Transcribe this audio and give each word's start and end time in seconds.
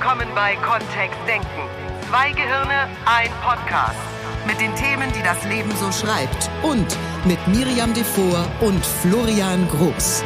willkommen 0.00 0.28
bei 0.34 0.56
Kontext 0.56 1.18
Denken. 1.28 1.68
Zwei 2.08 2.32
Gehirne, 2.32 2.88
ein 3.04 3.28
Podcast. 3.42 3.98
Mit 4.46 4.58
den 4.58 4.74
Themen, 4.74 5.12
die 5.12 5.22
das 5.22 5.44
Leben 5.44 5.70
so 5.76 5.92
schreibt. 5.92 6.50
Und 6.62 6.96
mit 7.26 7.38
Miriam 7.48 7.92
Devor 7.92 8.46
und 8.62 8.82
Florian 8.82 9.68
Groß. 9.68 10.24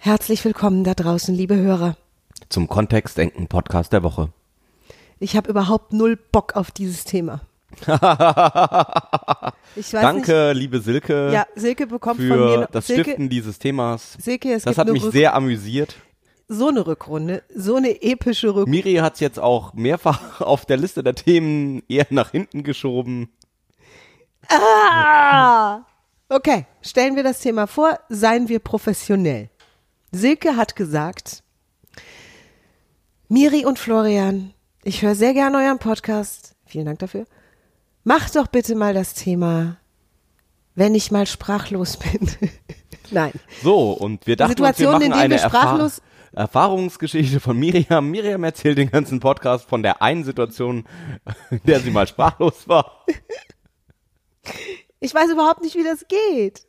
Herzlich 0.00 0.44
willkommen 0.44 0.84
da 0.84 0.92
draußen, 0.92 1.34
liebe 1.34 1.56
Hörer. 1.56 1.96
Zum 2.50 2.68
Kontext 2.68 3.16
Denken 3.16 3.48
Podcast 3.48 3.94
der 3.94 4.02
Woche. 4.02 4.28
Ich 5.18 5.34
habe 5.34 5.48
überhaupt 5.48 5.94
null 5.94 6.16
Bock 6.16 6.56
auf 6.56 6.70
dieses 6.70 7.04
Thema. 7.04 7.40
Danke, 9.92 10.48
nicht. 10.48 10.60
liebe 10.60 10.80
Silke. 10.80 11.30
Ja, 11.32 11.46
Silke 11.54 11.86
bekommt 11.86 12.20
für 12.20 12.28
von 12.28 12.38
mir 12.38 12.68
das 12.70 12.86
Silke, 12.86 13.04
Stiften 13.04 13.28
dieses 13.28 13.58
Themas. 13.58 14.16
Silke, 14.20 14.52
es 14.52 14.64
das 14.64 14.78
hat 14.78 14.88
mich 14.88 15.02
Rück 15.02 15.12
sehr 15.12 15.34
amüsiert. 15.34 15.96
So 16.48 16.68
eine 16.68 16.86
Rückrunde, 16.86 17.42
so 17.54 17.76
eine 17.76 18.02
epische 18.02 18.48
Rückrunde. 18.48 18.70
Miri 18.70 18.94
hat 18.96 19.14
es 19.14 19.20
jetzt 19.20 19.38
auch 19.38 19.72
mehrfach 19.74 20.40
auf 20.42 20.66
der 20.66 20.76
Liste 20.76 21.02
der 21.02 21.14
Themen 21.14 21.82
eher 21.88 22.06
nach 22.10 22.30
hinten 22.30 22.62
geschoben. 22.62 23.32
Ah! 24.48 25.80
Okay, 26.28 26.66
stellen 26.80 27.16
wir 27.16 27.22
das 27.22 27.40
Thema 27.40 27.66
vor, 27.66 27.98
seien 28.08 28.48
wir 28.48 28.58
professionell. 28.58 29.50
Silke 30.10 30.56
hat 30.56 30.76
gesagt, 30.76 31.42
Miri 33.28 33.64
und 33.64 33.78
Florian, 33.78 34.52
ich 34.84 35.02
höre 35.02 35.14
sehr 35.14 35.32
gerne 35.32 35.56
euren 35.58 35.78
Podcast. 35.78 36.54
Vielen 36.66 36.86
Dank 36.86 36.98
dafür. 36.98 37.24
Macht 38.04 38.34
doch 38.36 38.48
bitte 38.48 38.74
mal 38.74 38.94
das 38.94 39.14
Thema, 39.14 39.76
wenn 40.74 40.94
ich 40.94 41.10
mal 41.10 41.26
sprachlos 41.26 41.96
bin. 41.96 42.28
Nein. 43.10 43.32
So, 43.62 43.92
und 43.92 44.26
wir 44.26 44.36
dachten 44.36 44.50
Situation, 44.50 44.94
uns, 44.94 45.02
wir 45.02 45.08
machen 45.10 45.18
in 45.18 45.32
eine 45.32 45.38
sprachlos 45.38 45.98
Erfahr 45.98 46.12
Erfahrungsgeschichte 46.34 47.40
von 47.40 47.58
Miriam. 47.58 48.10
Miriam 48.10 48.42
erzählt 48.42 48.78
den 48.78 48.90
ganzen 48.90 49.20
Podcast 49.20 49.68
von 49.68 49.82
der 49.82 50.00
einen 50.00 50.24
Situation, 50.24 50.84
in 51.50 51.60
der 51.64 51.80
sie 51.80 51.90
mal 51.90 52.06
sprachlos 52.06 52.66
war. 52.66 53.04
Ich 54.98 55.14
weiß 55.14 55.30
überhaupt 55.30 55.62
nicht, 55.62 55.76
wie 55.76 55.84
das 55.84 56.06
geht. 56.08 56.66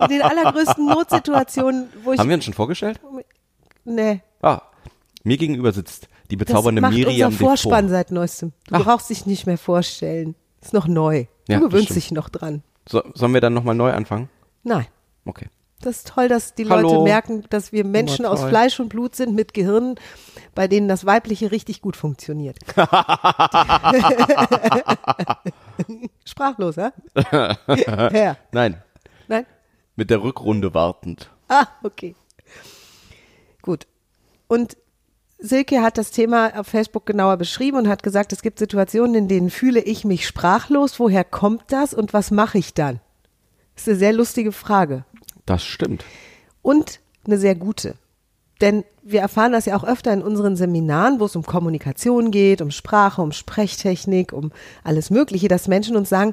In 0.00 0.08
den 0.08 0.22
allergrößten 0.22 0.84
Notsituationen, 0.84 1.88
wo 2.02 2.12
ich. 2.12 2.18
Haben 2.18 2.28
wir 2.28 2.36
uns 2.36 2.44
schon 2.44 2.54
vorgestellt? 2.54 3.00
Nee. 3.84 4.20
Ah, 4.42 4.62
mir 5.22 5.36
gegenüber 5.36 5.72
sitzt 5.72 6.08
die 6.30 6.36
bezaubernde 6.36 6.82
das 6.82 6.90
macht 6.90 6.98
Miriam 6.98 7.32
unser 7.32 7.44
Vorspann 7.44 7.88
seit 7.88 8.10
neuestem. 8.10 8.52
Du 8.68 8.74
Ach. 8.74 8.84
brauchst 8.84 9.10
dich 9.10 9.26
nicht 9.26 9.46
mehr 9.46 9.58
vorstellen. 9.58 10.34
Ist 10.60 10.72
noch 10.72 10.86
neu. 10.88 11.26
Du 11.46 11.52
ja, 11.52 11.58
gewöhnst 11.60 11.94
dich 11.94 12.10
noch 12.10 12.28
dran. 12.28 12.62
So, 12.88 13.02
sollen 13.14 13.34
wir 13.34 13.40
dann 13.40 13.54
nochmal 13.54 13.74
neu 13.74 13.92
anfangen? 13.92 14.28
Nein. 14.62 14.86
Okay. 15.24 15.48
Das 15.80 15.98
ist 15.98 16.08
toll, 16.08 16.28
dass 16.28 16.54
die 16.54 16.68
Hallo. 16.68 16.88
Leute 16.88 17.02
merken, 17.04 17.44
dass 17.50 17.70
wir 17.70 17.84
Menschen 17.84 18.24
aus 18.24 18.42
Fleisch 18.42 18.80
und 18.80 18.88
Blut 18.88 19.14
sind 19.14 19.34
mit 19.34 19.52
Gehirnen, 19.54 19.96
bei 20.54 20.68
denen 20.68 20.88
das 20.88 21.04
Weibliche 21.04 21.52
richtig 21.52 21.82
gut 21.82 21.96
funktioniert. 21.96 22.58
Sprachlos, 26.24 26.76
ja? 26.76 26.92
ja? 28.12 28.36
Nein. 28.52 28.82
Nein? 29.28 29.44
Mit 29.96 30.08
der 30.10 30.22
Rückrunde 30.22 30.72
wartend. 30.72 31.30
Ah, 31.48 31.66
okay. 31.82 32.14
Gut. 33.60 33.86
Und 34.48 34.76
Silke 35.38 35.82
hat 35.82 35.98
das 35.98 36.10
Thema 36.10 36.58
auf 36.58 36.66
Facebook 36.66 37.04
genauer 37.04 37.36
beschrieben 37.36 37.76
und 37.76 37.88
hat 37.88 38.02
gesagt, 38.02 38.32
es 38.32 38.42
gibt 38.42 38.58
Situationen, 38.58 39.14
in 39.14 39.28
denen 39.28 39.50
fühle 39.50 39.80
ich 39.80 40.04
mich 40.04 40.26
sprachlos. 40.26 40.98
Woher 40.98 41.24
kommt 41.24 41.64
das 41.68 41.92
und 41.92 42.14
was 42.14 42.30
mache 42.30 42.58
ich 42.58 42.72
dann? 42.72 43.00
Das 43.74 43.82
ist 43.82 43.88
eine 43.88 43.98
sehr 43.98 44.12
lustige 44.14 44.52
Frage. 44.52 45.04
Das 45.44 45.62
stimmt. 45.62 46.04
Und 46.62 47.00
eine 47.26 47.38
sehr 47.38 47.54
gute. 47.54 47.96
Denn 48.62 48.84
wir 49.02 49.20
erfahren 49.20 49.52
das 49.52 49.66
ja 49.66 49.76
auch 49.76 49.84
öfter 49.84 50.12
in 50.12 50.22
unseren 50.22 50.56
Seminaren, 50.56 51.20
wo 51.20 51.26
es 51.26 51.36
um 51.36 51.44
Kommunikation 51.44 52.30
geht, 52.30 52.62
um 52.62 52.70
Sprache, 52.70 53.20
um 53.20 53.32
Sprechtechnik, 53.32 54.32
um 54.32 54.50
alles 54.82 55.10
Mögliche, 55.10 55.48
dass 55.48 55.68
Menschen 55.68 55.96
uns 55.96 56.08
sagen, 56.08 56.32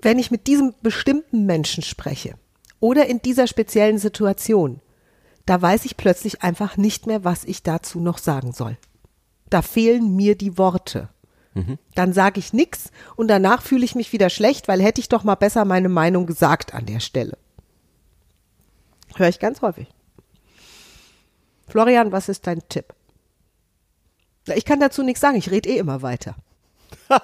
wenn 0.00 0.18
ich 0.18 0.30
mit 0.30 0.46
diesem 0.46 0.72
bestimmten 0.82 1.44
Menschen 1.44 1.82
spreche 1.82 2.34
oder 2.80 3.06
in 3.06 3.20
dieser 3.20 3.46
speziellen 3.46 3.98
Situation, 3.98 4.80
da 5.46 5.62
weiß 5.62 5.84
ich 5.84 5.96
plötzlich 5.96 6.42
einfach 6.42 6.76
nicht 6.76 7.06
mehr, 7.06 7.24
was 7.24 7.44
ich 7.44 7.62
dazu 7.62 8.00
noch 8.00 8.18
sagen 8.18 8.52
soll. 8.52 8.76
Da 9.48 9.62
fehlen 9.62 10.16
mir 10.16 10.36
die 10.36 10.58
Worte. 10.58 11.08
Mhm. 11.54 11.78
Dann 11.94 12.12
sage 12.12 12.40
ich 12.40 12.52
nichts 12.52 12.90
und 13.14 13.28
danach 13.28 13.62
fühle 13.62 13.84
ich 13.84 13.94
mich 13.94 14.12
wieder 14.12 14.28
schlecht, 14.28 14.66
weil 14.68 14.82
hätte 14.82 15.00
ich 15.00 15.08
doch 15.08 15.24
mal 15.24 15.36
besser 15.36 15.64
meine 15.64 15.88
Meinung 15.88 16.26
gesagt 16.26 16.74
an 16.74 16.84
der 16.84 17.00
Stelle. 17.00 17.38
Höre 19.14 19.28
ich 19.28 19.38
ganz 19.38 19.62
häufig. 19.62 19.86
Florian, 21.68 22.12
was 22.12 22.28
ist 22.28 22.46
dein 22.46 22.68
Tipp? 22.68 22.92
Ich 24.54 24.64
kann 24.64 24.80
dazu 24.80 25.02
nichts 25.02 25.20
sagen, 25.20 25.36
ich 25.36 25.50
rede 25.50 25.68
eh 25.68 25.78
immer 25.78 26.02
weiter. 26.02 26.36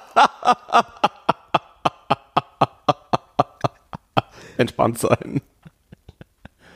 Entspannt 4.57 4.99
sein. 4.99 5.41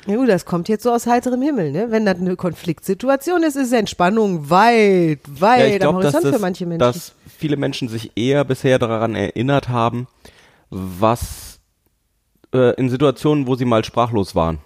Ja 0.07 0.17
gut, 0.17 0.29
das 0.29 0.45
kommt 0.45 0.69
jetzt 0.69 0.85
so 0.85 0.93
aus 0.93 1.07
heiterem 1.07 1.43
Himmel, 1.43 1.73
ne? 1.73 1.91
Wenn 1.91 2.07
das 2.07 2.19
eine 2.19 2.37
Konfliktsituation 2.37 3.43
ist, 3.43 3.57
ist 3.57 3.73
Entspannung 3.73 4.49
weit, 4.51 5.21
weit 5.29 5.73
ja, 5.73 5.79
glaub, 5.79 5.95
am 5.95 6.03
Horizont 6.03 6.25
das, 6.25 6.35
für 6.35 6.41
manche 6.41 6.67
Menschen. 6.67 6.79
Dass 6.79 7.15
viele 7.27 7.57
Menschen 7.57 7.89
sich 7.89 8.13
eher 8.17 8.45
bisher 8.45 8.79
daran 8.79 9.15
erinnert 9.15 9.69
haben, 9.69 10.07
was 10.71 11.59
äh, 12.53 12.75
in 12.77 12.89
Situationen, 12.89 13.47
wo 13.47 13.57
sie 13.57 13.65
mal 13.65 13.85
sprachlos 13.85 14.35
waren. 14.35 14.59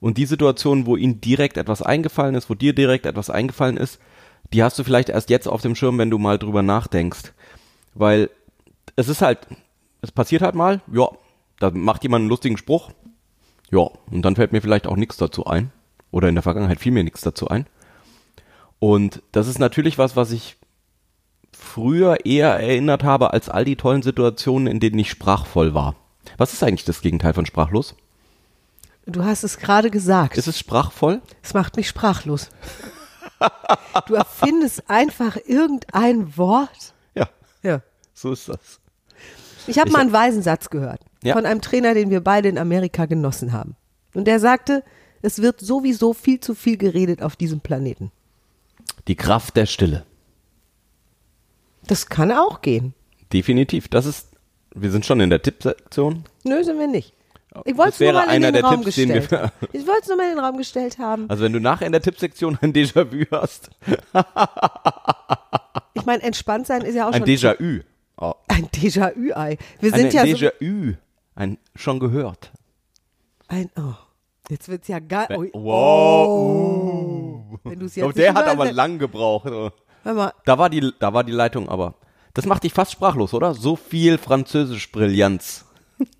Und 0.00 0.18
die 0.18 0.26
Situationen, 0.26 0.86
wo 0.86 0.96
ihnen 0.96 1.20
direkt 1.20 1.56
etwas 1.56 1.82
eingefallen 1.82 2.34
ist, 2.34 2.50
wo 2.50 2.54
dir 2.54 2.72
direkt 2.72 3.06
etwas 3.06 3.30
eingefallen 3.30 3.76
ist, 3.76 3.98
die 4.52 4.62
hast 4.62 4.78
du 4.78 4.84
vielleicht 4.84 5.08
erst 5.08 5.30
jetzt 5.30 5.48
auf 5.48 5.62
dem 5.62 5.74
Schirm, 5.74 5.98
wenn 5.98 6.10
du 6.10 6.18
mal 6.18 6.38
drüber 6.38 6.62
nachdenkst. 6.62 7.32
Weil 7.94 8.30
es 8.96 9.08
ist 9.08 9.22
halt, 9.22 9.40
es 10.02 10.12
passiert 10.12 10.42
halt 10.42 10.54
mal, 10.54 10.80
ja, 10.92 11.08
da 11.58 11.70
macht 11.70 12.02
jemand 12.04 12.22
einen 12.22 12.28
lustigen 12.28 12.56
Spruch, 12.56 12.90
ja, 13.70 13.86
und 14.10 14.22
dann 14.22 14.36
fällt 14.36 14.52
mir 14.52 14.62
vielleicht 14.62 14.86
auch 14.86 14.96
nichts 14.96 15.16
dazu 15.16 15.46
ein. 15.46 15.72
Oder 16.10 16.28
in 16.28 16.34
der 16.34 16.42
Vergangenheit 16.42 16.80
fiel 16.80 16.92
mir 16.92 17.04
nichts 17.04 17.20
dazu 17.20 17.48
ein. 17.48 17.66
Und 18.78 19.22
das 19.32 19.46
ist 19.46 19.58
natürlich 19.58 19.98
was, 19.98 20.16
was 20.16 20.30
ich 20.30 20.56
früher 21.52 22.24
eher 22.24 22.54
erinnert 22.54 23.04
habe 23.04 23.32
als 23.32 23.48
all 23.48 23.64
die 23.64 23.76
tollen 23.76 24.02
Situationen, 24.02 24.68
in 24.68 24.80
denen 24.80 24.98
ich 24.98 25.10
sprachvoll 25.10 25.74
war. 25.74 25.96
Was 26.38 26.52
ist 26.52 26.62
eigentlich 26.62 26.84
das 26.84 27.02
Gegenteil 27.02 27.34
von 27.34 27.46
sprachlos? 27.46 27.94
Du 29.06 29.24
hast 29.24 29.42
es 29.42 29.58
gerade 29.58 29.90
gesagt. 29.90 30.36
Ist 30.36 30.48
es 30.48 30.58
sprachvoll? 30.58 31.20
Es 31.42 31.54
macht 31.54 31.76
mich 31.76 31.88
sprachlos. 31.88 32.50
du 34.06 34.14
erfindest 34.14 34.88
einfach 34.88 35.36
irgendein 35.46 36.36
Wort. 36.36 36.94
Ja. 37.14 37.28
Ja. 37.62 37.82
So 38.14 38.32
ist 38.32 38.48
das. 38.48 38.80
Ich 39.66 39.78
habe 39.78 39.90
mal 39.90 40.00
einen 40.00 40.12
weisen 40.12 40.42
Satz 40.42 40.70
gehört 40.70 41.07
ja. 41.22 41.34
von 41.34 41.46
einem 41.46 41.60
Trainer, 41.60 41.94
den 41.94 42.10
wir 42.10 42.20
beide 42.20 42.48
in 42.48 42.58
Amerika 42.58 43.06
genossen 43.06 43.52
haben. 43.52 43.76
Und 44.14 44.26
der 44.26 44.40
sagte, 44.40 44.82
es 45.22 45.42
wird 45.42 45.60
sowieso 45.60 46.12
viel 46.12 46.40
zu 46.40 46.54
viel 46.54 46.76
geredet 46.76 47.22
auf 47.22 47.36
diesem 47.36 47.60
Planeten. 47.60 48.10
Die 49.06 49.16
Kraft 49.16 49.56
der 49.56 49.66
Stille. 49.66 50.04
Das 51.86 52.08
kann 52.08 52.32
auch 52.32 52.60
gehen. 52.60 52.94
Definitiv. 53.32 53.88
Das 53.88 54.06
ist, 54.06 54.28
wir 54.74 54.90
sind 54.90 55.06
schon 55.06 55.20
in 55.20 55.30
der 55.30 55.42
Tippsektion. 55.42 56.24
Nö, 56.44 56.62
sind 56.62 56.78
wir 56.78 56.86
nicht. 56.86 57.14
Ich 57.64 57.76
wollte 57.76 57.92
es 57.92 58.00
nur 58.00 58.12
mal 58.12 58.34
in 58.34 58.42
den 58.42 58.56
Raum 58.56 58.82
Tipps, 58.82 58.96
gestellt. 58.96 59.30
Den 59.30 59.50
ich 59.72 59.86
wollte 59.86 60.02
es 60.02 60.08
nur 60.08 60.16
mal 60.16 60.24
in 60.24 60.36
den 60.36 60.44
Raum 60.44 60.58
gestellt 60.58 60.98
haben. 60.98 61.28
Also 61.28 61.44
wenn 61.44 61.52
du 61.52 61.60
nachher 61.60 61.86
in 61.86 61.92
der 61.92 62.02
Tippsektion 62.02 62.58
ein 62.60 62.72
Déjà-vu 62.72 63.24
hast. 63.30 63.70
ich 65.94 66.04
meine, 66.04 66.22
entspannt 66.22 66.66
sein 66.66 66.82
ist 66.82 66.94
ja 66.94 67.08
auch 67.08 67.12
ein 67.12 67.20
schon. 67.20 67.28
Ein 67.28 67.36
Déjà-vu. 67.36 67.80
Oh. 68.20 68.34
Ein 68.48 68.66
Déjà-vu-Ei. 68.66 69.58
Wir 69.80 69.92
sind 69.92 70.06
ein 70.06 70.10
ja 70.10 70.24
Déjà-vu. 70.24 70.96
Ein 71.38 71.56
schon 71.76 72.00
gehört. 72.00 72.50
Ein 73.46 73.70
oh. 73.76 73.94
Jetzt 74.50 74.68
wird's 74.68 74.88
ja 74.88 74.98
geil. 74.98 75.28
Oh. 75.52 75.60
Wow. 75.62 76.26
Oh. 76.26 77.58
Wenn 77.62 77.78
du's 77.78 77.94
jetzt 77.94 78.06
oh, 78.06 78.10
der 78.10 78.34
hat 78.34 78.48
aber 78.48 78.72
lang 78.72 78.98
gebraucht. 78.98 79.44
Hör 79.46 79.72
mal. 80.02 80.32
Da 80.44 80.58
war 80.58 80.68
die 80.68 80.92
da 80.98 81.14
war 81.14 81.22
die 81.22 81.30
Leitung 81.30 81.68
aber. 81.68 81.94
Das 82.34 82.44
macht 82.44 82.64
dich 82.64 82.72
fast 82.72 82.90
sprachlos, 82.90 83.34
oder? 83.34 83.54
So 83.54 83.76
viel 83.76 84.18
französisch 84.18 84.90
Brillanz. 84.90 85.64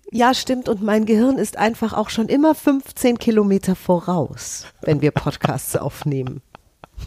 Ja, 0.09 0.33
stimmt. 0.33 0.69
Und 0.69 0.81
mein 0.81 1.05
Gehirn 1.05 1.37
ist 1.37 1.57
einfach 1.57 1.91
auch 1.91 2.09
schon 2.09 2.29
immer 2.29 2.55
15 2.55 3.17
Kilometer 3.19 3.75
voraus, 3.75 4.67
wenn 4.83 5.01
wir 5.01 5.11
Podcasts 5.11 5.75
aufnehmen. 5.81 6.41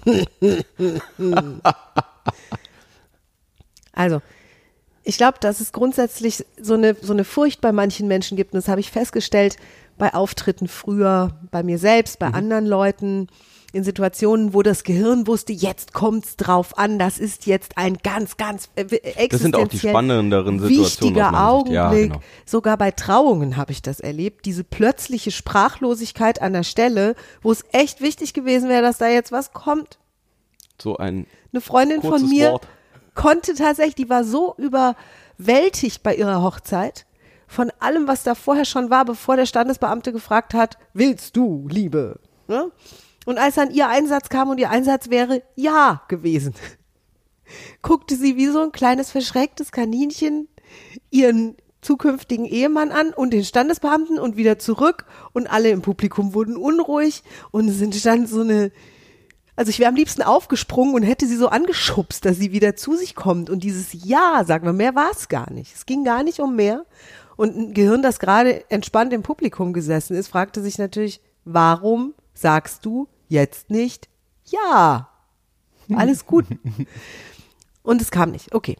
also, 3.92 4.20
ich 5.04 5.16
glaube, 5.16 5.38
dass 5.40 5.60
es 5.60 5.72
grundsätzlich 5.72 6.44
so 6.60 6.74
eine, 6.74 6.96
so 7.00 7.12
eine 7.12 7.24
Furcht 7.24 7.60
bei 7.60 7.72
manchen 7.72 8.08
Menschen 8.08 8.36
gibt. 8.36 8.54
Und 8.54 8.58
das 8.58 8.68
habe 8.68 8.80
ich 8.80 8.90
festgestellt 8.90 9.56
bei 9.98 10.14
Auftritten 10.14 10.68
früher, 10.68 11.38
bei 11.50 11.62
mir 11.62 11.78
selbst, 11.78 12.18
bei 12.18 12.28
mhm. 12.28 12.34
anderen 12.34 12.66
Leuten. 12.66 13.28
in 13.74 13.84
Situationen, 13.84 14.52
wo 14.52 14.62
das 14.62 14.84
Gehirn 14.84 15.26
wusste, 15.26 15.52
jetzt 15.54 15.94
kommt's 15.94 16.36
drauf 16.36 16.76
an, 16.76 16.98
das 16.98 17.18
ist 17.18 17.46
jetzt 17.46 17.78
ein 17.78 17.96
ganz, 18.02 18.36
ganz 18.36 18.68
äh, 18.76 18.84
Das 18.84 19.40
sind 19.40 19.56
auch 19.56 19.60
die 19.60 19.64
existenziell 19.64 19.92
spannenderen 19.92 20.58
Situationen. 20.58 20.84
wichtiger 20.84 21.24
Sicht. 21.24 21.32
Ja, 21.32 21.48
Augenblick. 21.48 22.10
genau. 22.10 22.22
Sogar 22.44 22.76
bei 22.76 22.90
Trauungen 22.90 23.56
habe 23.56 23.72
ich 23.72 23.80
das 23.80 23.98
erlebt. 23.98 24.44
Diese 24.44 24.62
plötzliche 24.62 25.30
Sprachlosigkeit 25.30 26.42
an 26.42 26.52
der 26.52 26.64
Stelle, 26.64 27.14
wo 27.40 27.50
es 27.50 27.64
echt 27.72 28.02
wichtig 28.02 28.34
gewesen 28.34 28.68
wäre, 28.68 28.82
dass 28.82 28.98
da 28.98 29.08
jetzt 29.08 29.32
was 29.32 29.52
kommt. 29.52 29.98
So 30.80 30.98
ein 30.98 31.26
Eine 31.52 31.60
Freundin 31.60 32.02
von 32.02 32.28
mir 32.28 32.52
Wort. 32.52 32.68
Konnte 33.14 33.54
tatsächlich, 33.54 33.94
die 33.94 34.10
war 34.10 34.24
so 34.24 34.54
überwältigt 34.56 36.02
bei 36.02 36.14
ihrer 36.14 36.42
Hochzeit 36.42 37.06
von 37.46 37.70
allem, 37.80 38.08
was 38.08 38.22
da 38.22 38.34
vorher 38.34 38.64
schon 38.64 38.88
war, 38.90 39.04
bevor 39.04 39.36
der 39.36 39.46
Standesbeamte 39.46 40.12
gefragt 40.12 40.54
hat, 40.54 40.78
willst 40.94 41.36
du, 41.36 41.68
Liebe? 41.68 42.18
Ne? 42.48 42.70
Und 43.26 43.38
als 43.38 43.56
dann 43.56 43.70
ihr 43.70 43.88
Einsatz 43.88 44.28
kam 44.28 44.48
und 44.48 44.58
ihr 44.58 44.70
Einsatz 44.70 45.10
wäre 45.10 45.42
ja 45.54 46.02
gewesen, 46.08 46.54
guckte 47.82 48.16
sie 48.16 48.36
wie 48.36 48.46
so 48.46 48.60
ein 48.60 48.72
kleines 48.72 49.10
verschrecktes 49.10 49.70
Kaninchen 49.70 50.48
ihren 51.10 51.56
zukünftigen 51.82 52.46
Ehemann 52.46 52.90
an 52.92 53.12
und 53.12 53.32
den 53.32 53.44
Standesbeamten 53.44 54.18
und 54.18 54.36
wieder 54.36 54.58
zurück 54.58 55.04
und 55.32 55.48
alle 55.48 55.70
im 55.70 55.82
Publikum 55.82 56.32
wurden 56.32 56.56
unruhig 56.56 57.22
und 57.50 57.68
es 57.68 57.82
entstand 57.82 58.28
so 58.28 58.40
eine 58.40 58.70
also 59.54 59.68
ich 59.70 59.78
wäre 59.78 59.88
am 59.88 59.96
liebsten 59.96 60.22
aufgesprungen 60.22 60.94
und 60.94 61.02
hätte 61.02 61.26
sie 61.26 61.36
so 61.36 61.48
angeschubst, 61.48 62.24
dass 62.24 62.38
sie 62.38 62.52
wieder 62.52 62.74
zu 62.74 62.96
sich 62.96 63.14
kommt. 63.14 63.50
Und 63.50 63.62
dieses 63.62 63.88
Ja, 63.92 64.44
sagen 64.46 64.66
wir, 64.66 64.72
mehr 64.72 64.94
war 64.94 65.10
es 65.12 65.28
gar 65.28 65.50
nicht. 65.52 65.74
Es 65.74 65.86
ging 65.86 66.04
gar 66.04 66.22
nicht 66.22 66.40
um 66.40 66.56
mehr. 66.56 66.86
Und 67.36 67.56
ein 67.56 67.74
Gehirn, 67.74 68.02
das 68.02 68.18
gerade 68.18 68.68
entspannt 68.70 69.12
im 69.12 69.22
Publikum 69.22 69.72
gesessen 69.72 70.16
ist, 70.16 70.28
fragte 70.28 70.62
sich 70.62 70.78
natürlich, 70.78 71.20
warum 71.44 72.14
sagst 72.34 72.84
du 72.86 73.08
jetzt 73.28 73.70
nicht 73.70 74.08
Ja? 74.46 75.08
Alles 75.94 76.24
gut. 76.26 76.46
Und 77.82 78.00
es 78.00 78.10
kam 78.10 78.30
nicht. 78.30 78.54
Okay. 78.54 78.78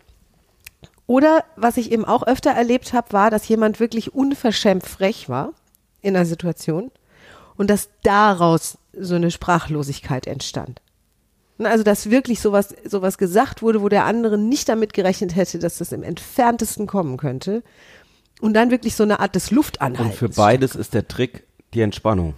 Oder 1.06 1.44
was 1.56 1.76
ich 1.76 1.92
eben 1.92 2.04
auch 2.04 2.22
öfter 2.22 2.52
erlebt 2.52 2.92
habe, 2.92 3.12
war, 3.12 3.30
dass 3.30 3.48
jemand 3.48 3.80
wirklich 3.80 4.14
unverschämt 4.14 4.86
frech 4.86 5.28
war 5.28 5.52
in 6.00 6.16
einer 6.16 6.24
Situation 6.24 6.90
und 7.62 7.70
dass 7.70 7.90
daraus 8.02 8.76
so 8.92 9.14
eine 9.14 9.30
Sprachlosigkeit 9.30 10.26
entstand. 10.26 10.82
Also, 11.60 11.84
dass 11.84 12.10
wirklich 12.10 12.40
sowas, 12.40 12.74
sowas 12.84 13.18
gesagt 13.18 13.62
wurde, 13.62 13.82
wo 13.82 13.88
der 13.88 14.04
andere 14.04 14.36
nicht 14.36 14.68
damit 14.68 14.92
gerechnet 14.92 15.36
hätte, 15.36 15.60
dass 15.60 15.78
das 15.78 15.92
im 15.92 16.02
entferntesten 16.02 16.88
kommen 16.88 17.18
könnte. 17.18 17.62
Und 18.40 18.54
dann 18.54 18.72
wirklich 18.72 18.96
so 18.96 19.04
eine 19.04 19.20
Art 19.20 19.36
des 19.36 19.52
Und 19.52 19.58
Luftanhaltens. 19.58 20.18
für 20.18 20.28
beides 20.28 20.74
ist 20.74 20.92
der 20.92 21.06
Trick 21.06 21.44
die 21.72 21.82
Entspannung. 21.82 22.34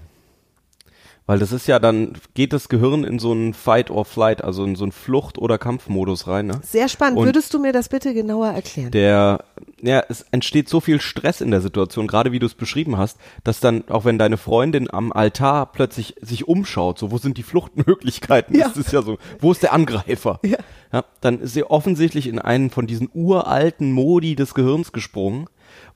Weil 1.27 1.39
das 1.39 1.53
ist 1.53 1.67
ja 1.67 1.79
dann, 1.79 2.13
geht 2.35 2.53
das 2.53 2.69
Gehirn 2.69 3.03
in 3.03 3.19
so 3.19 3.33
einen 3.33 3.55
Fight 3.55 3.91
or 3.91 4.05
Flight, 4.05 4.45
also 4.45 4.63
in 4.65 4.77
so 4.77 4.85
einen 4.85 4.93
Flucht- 4.93 5.39
oder 5.39 5.57
Kampfmodus 5.57 6.27
rein. 6.27 6.49
Ne? 6.49 6.61
Sehr 6.63 6.89
spannend. 6.89 7.19
Und 7.19 7.25
Würdest 7.25 7.55
du 7.55 7.59
mir 7.59 7.73
das 7.73 7.89
bitte 7.89 8.13
genauer 8.13 8.49
erklären? 8.49 8.91
Der, 8.91 9.43
ja, 9.81 10.05
es 10.07 10.27
entsteht 10.33 10.69
so 10.69 10.81
viel 10.81 11.01
Stress 11.01 11.41
in 11.41 11.51
der 11.51 11.63
Situation, 11.63 12.07
gerade 12.07 12.31
wie 12.33 12.41
du 12.41 12.47
es 12.47 12.55
beschrieben 12.55 12.99
hast, 12.99 13.19
dass 13.43 13.61
dann, 13.61 13.89
auch 13.89 14.05
wenn 14.05 14.19
deine 14.19 14.37
Freundin 14.37 14.93
am 14.93 15.13
Altar 15.13 15.73
plötzlich 15.73 16.15
sich 16.21 16.47
umschaut, 16.47 16.99
so, 16.99 17.11
wo 17.11 17.17
sind 17.17 17.39
die 17.39 17.43
Fluchtmöglichkeiten? 17.43 18.55
Ja. 18.55 18.69
Das 18.69 18.77
ist 18.77 18.93
ja 18.93 19.01
so, 19.01 19.17
wo 19.41 19.51
ist 19.51 19.63
der 19.63 19.73
Angreifer? 19.73 20.41
Ja. 20.45 20.59
Ja, 20.93 21.05
dann 21.23 21.41
ist 21.41 21.55
sie 21.55 21.65
offensichtlich 21.65 22.27
in 22.29 22.39
einen 22.39 22.71
von 22.71 22.87
diesen 22.87 23.09
uralten 23.15 23.93
Modi 23.93 24.37
des 24.37 24.55
Gehirns 24.55 24.93
gesprungen, 24.93 25.47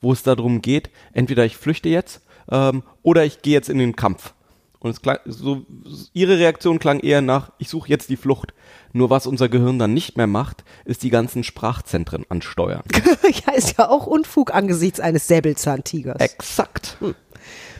wo 0.01 0.11
es 0.11 0.23
darum 0.23 0.61
geht, 0.61 0.89
entweder 1.13 1.45
ich 1.45 1.55
flüchte 1.55 1.87
jetzt 1.87 2.21
ähm, 2.51 2.83
oder 3.03 3.23
ich 3.23 3.41
gehe 3.41 3.53
jetzt 3.53 3.69
in 3.69 3.77
den 3.77 3.95
Kampf. 3.95 4.33
Und 4.79 4.91
es 4.91 5.01
klang, 5.01 5.19
so, 5.25 5.65
ihre 6.13 6.39
Reaktion 6.39 6.79
klang 6.79 7.01
eher 7.01 7.21
nach, 7.21 7.51
ich 7.57 7.67
suche 7.67 7.89
jetzt 7.89 8.09
die 8.09 8.15
Flucht. 8.15 8.53
Nur 8.93 9.09
was 9.09 9.27
unser 9.27 9.49
Gehirn 9.49 9.77
dann 9.77 9.93
nicht 9.93 10.15
mehr 10.15 10.27
macht, 10.27 10.63
ist 10.85 11.03
die 11.03 11.09
ganzen 11.09 11.43
Sprachzentren 11.43 12.25
ansteuern. 12.29 12.83
ja, 13.45 13.53
ist 13.53 13.77
ja 13.77 13.89
auch 13.89 14.07
Unfug 14.07 14.53
angesichts 14.53 14.99
eines 15.01 15.27
Säbelzahntigers. 15.27 16.21
Exakt. 16.21 16.97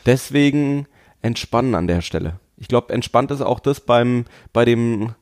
Deswegen 0.06 0.88
entspannen 1.22 1.74
an 1.76 1.88
der 1.88 2.02
Stelle. 2.02 2.40
Ich 2.58 2.68
glaube, 2.68 2.94
entspannt 2.94 3.32
ist 3.32 3.42
auch 3.42 3.62
das 3.62 3.80
beim, 3.80 4.26
bei 4.52 4.66
dem, 4.66 5.16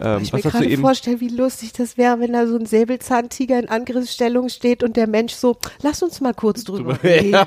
ähm, 0.00 0.22
ich 0.22 0.32
was 0.32 0.44
mir 0.44 0.50
gerade 0.50 0.78
vorstellen, 0.78 1.20
wie 1.20 1.28
lustig 1.28 1.72
das 1.72 1.96
wäre, 1.96 2.20
wenn 2.20 2.32
da 2.32 2.46
so 2.46 2.56
ein 2.56 2.66
Säbelzahntiger 2.66 3.58
in 3.58 3.68
Angriffsstellung 3.68 4.48
steht 4.48 4.82
und 4.82 4.96
der 4.96 5.06
Mensch 5.06 5.34
so, 5.34 5.58
lass 5.82 6.02
uns 6.02 6.20
mal 6.20 6.34
kurz 6.34 6.64
drüber 6.64 6.98
reden. 7.02 7.32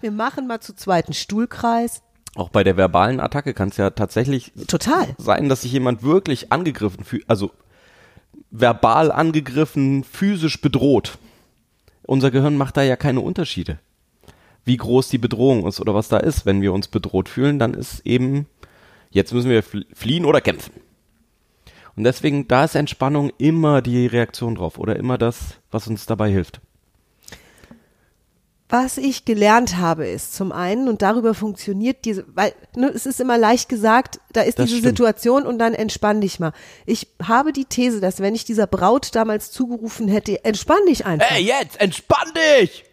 Wir 0.00 0.10
machen 0.10 0.46
mal 0.46 0.60
zu 0.60 0.74
zweiten 0.74 1.14
Stuhlkreis. 1.14 2.02
Auch 2.34 2.48
bei 2.48 2.64
der 2.64 2.76
verbalen 2.76 3.20
Attacke 3.20 3.52
kann 3.54 3.68
es 3.68 3.76
ja 3.76 3.90
tatsächlich 3.90 4.52
Total. 4.66 5.14
sein, 5.18 5.48
dass 5.48 5.62
sich 5.62 5.72
jemand 5.72 6.02
wirklich 6.02 6.50
angegriffen 6.50 7.04
fühlt, 7.04 7.28
also 7.28 7.50
verbal 8.50 9.10
angegriffen, 9.10 10.04
physisch 10.04 10.60
bedroht. 10.60 11.18
Unser 12.04 12.30
Gehirn 12.30 12.56
macht 12.56 12.76
da 12.76 12.82
ja 12.82 12.96
keine 12.96 13.20
Unterschiede. 13.20 13.78
Wie 14.64 14.76
groß 14.76 15.08
die 15.08 15.18
Bedrohung 15.18 15.66
ist 15.66 15.80
oder 15.80 15.94
was 15.94 16.08
da 16.08 16.18
ist. 16.18 16.46
Wenn 16.46 16.62
wir 16.62 16.72
uns 16.72 16.88
bedroht 16.88 17.28
fühlen, 17.28 17.58
dann 17.58 17.74
ist 17.74 18.06
eben, 18.06 18.46
jetzt 19.12 19.32
müssen 19.32 19.50
wir 19.50 19.62
fl- 19.62 19.86
fliehen 19.94 20.24
oder 20.24 20.40
kämpfen. 20.40 20.72
Und 21.96 22.04
deswegen, 22.04 22.48
da 22.48 22.64
ist 22.64 22.74
Entspannung 22.74 23.30
immer 23.38 23.82
die 23.82 24.06
Reaktion 24.06 24.54
drauf 24.54 24.78
oder 24.78 24.96
immer 24.96 25.18
das, 25.18 25.58
was 25.70 25.86
uns 25.86 26.06
dabei 26.06 26.30
hilft. 26.30 26.60
Was 28.70 28.96
ich 28.96 29.26
gelernt 29.26 29.76
habe, 29.76 30.06
ist 30.06 30.34
zum 30.34 30.50
einen, 30.50 30.88
und 30.88 31.02
darüber 31.02 31.34
funktioniert 31.34 32.06
diese, 32.06 32.24
weil 32.34 32.54
ne, 32.74 32.88
es 32.88 33.04
ist 33.04 33.20
immer 33.20 33.36
leicht 33.36 33.68
gesagt, 33.68 34.18
da 34.32 34.40
ist 34.40 34.58
Das 34.58 34.64
diese 34.70 34.78
stimmt. 34.78 34.96
Situation 34.96 35.42
und 35.44 35.58
dann 35.58 35.74
entspann 35.74 36.22
dich 36.22 36.40
mal. 36.40 36.52
Ich 36.86 37.08
habe 37.22 37.52
die 37.52 37.66
These, 37.66 38.00
dass 38.00 38.20
wenn 38.20 38.34
ich 38.34 38.46
dieser 38.46 38.66
Braut 38.66 39.14
damals 39.14 39.50
zugerufen 39.50 40.08
hätte, 40.08 40.42
entspann 40.46 40.78
dich 40.88 41.04
einfach, 41.04 41.28
Hey, 41.28 41.44
jetzt, 41.44 41.78
entspann 41.82 42.32
dich! 42.34 42.84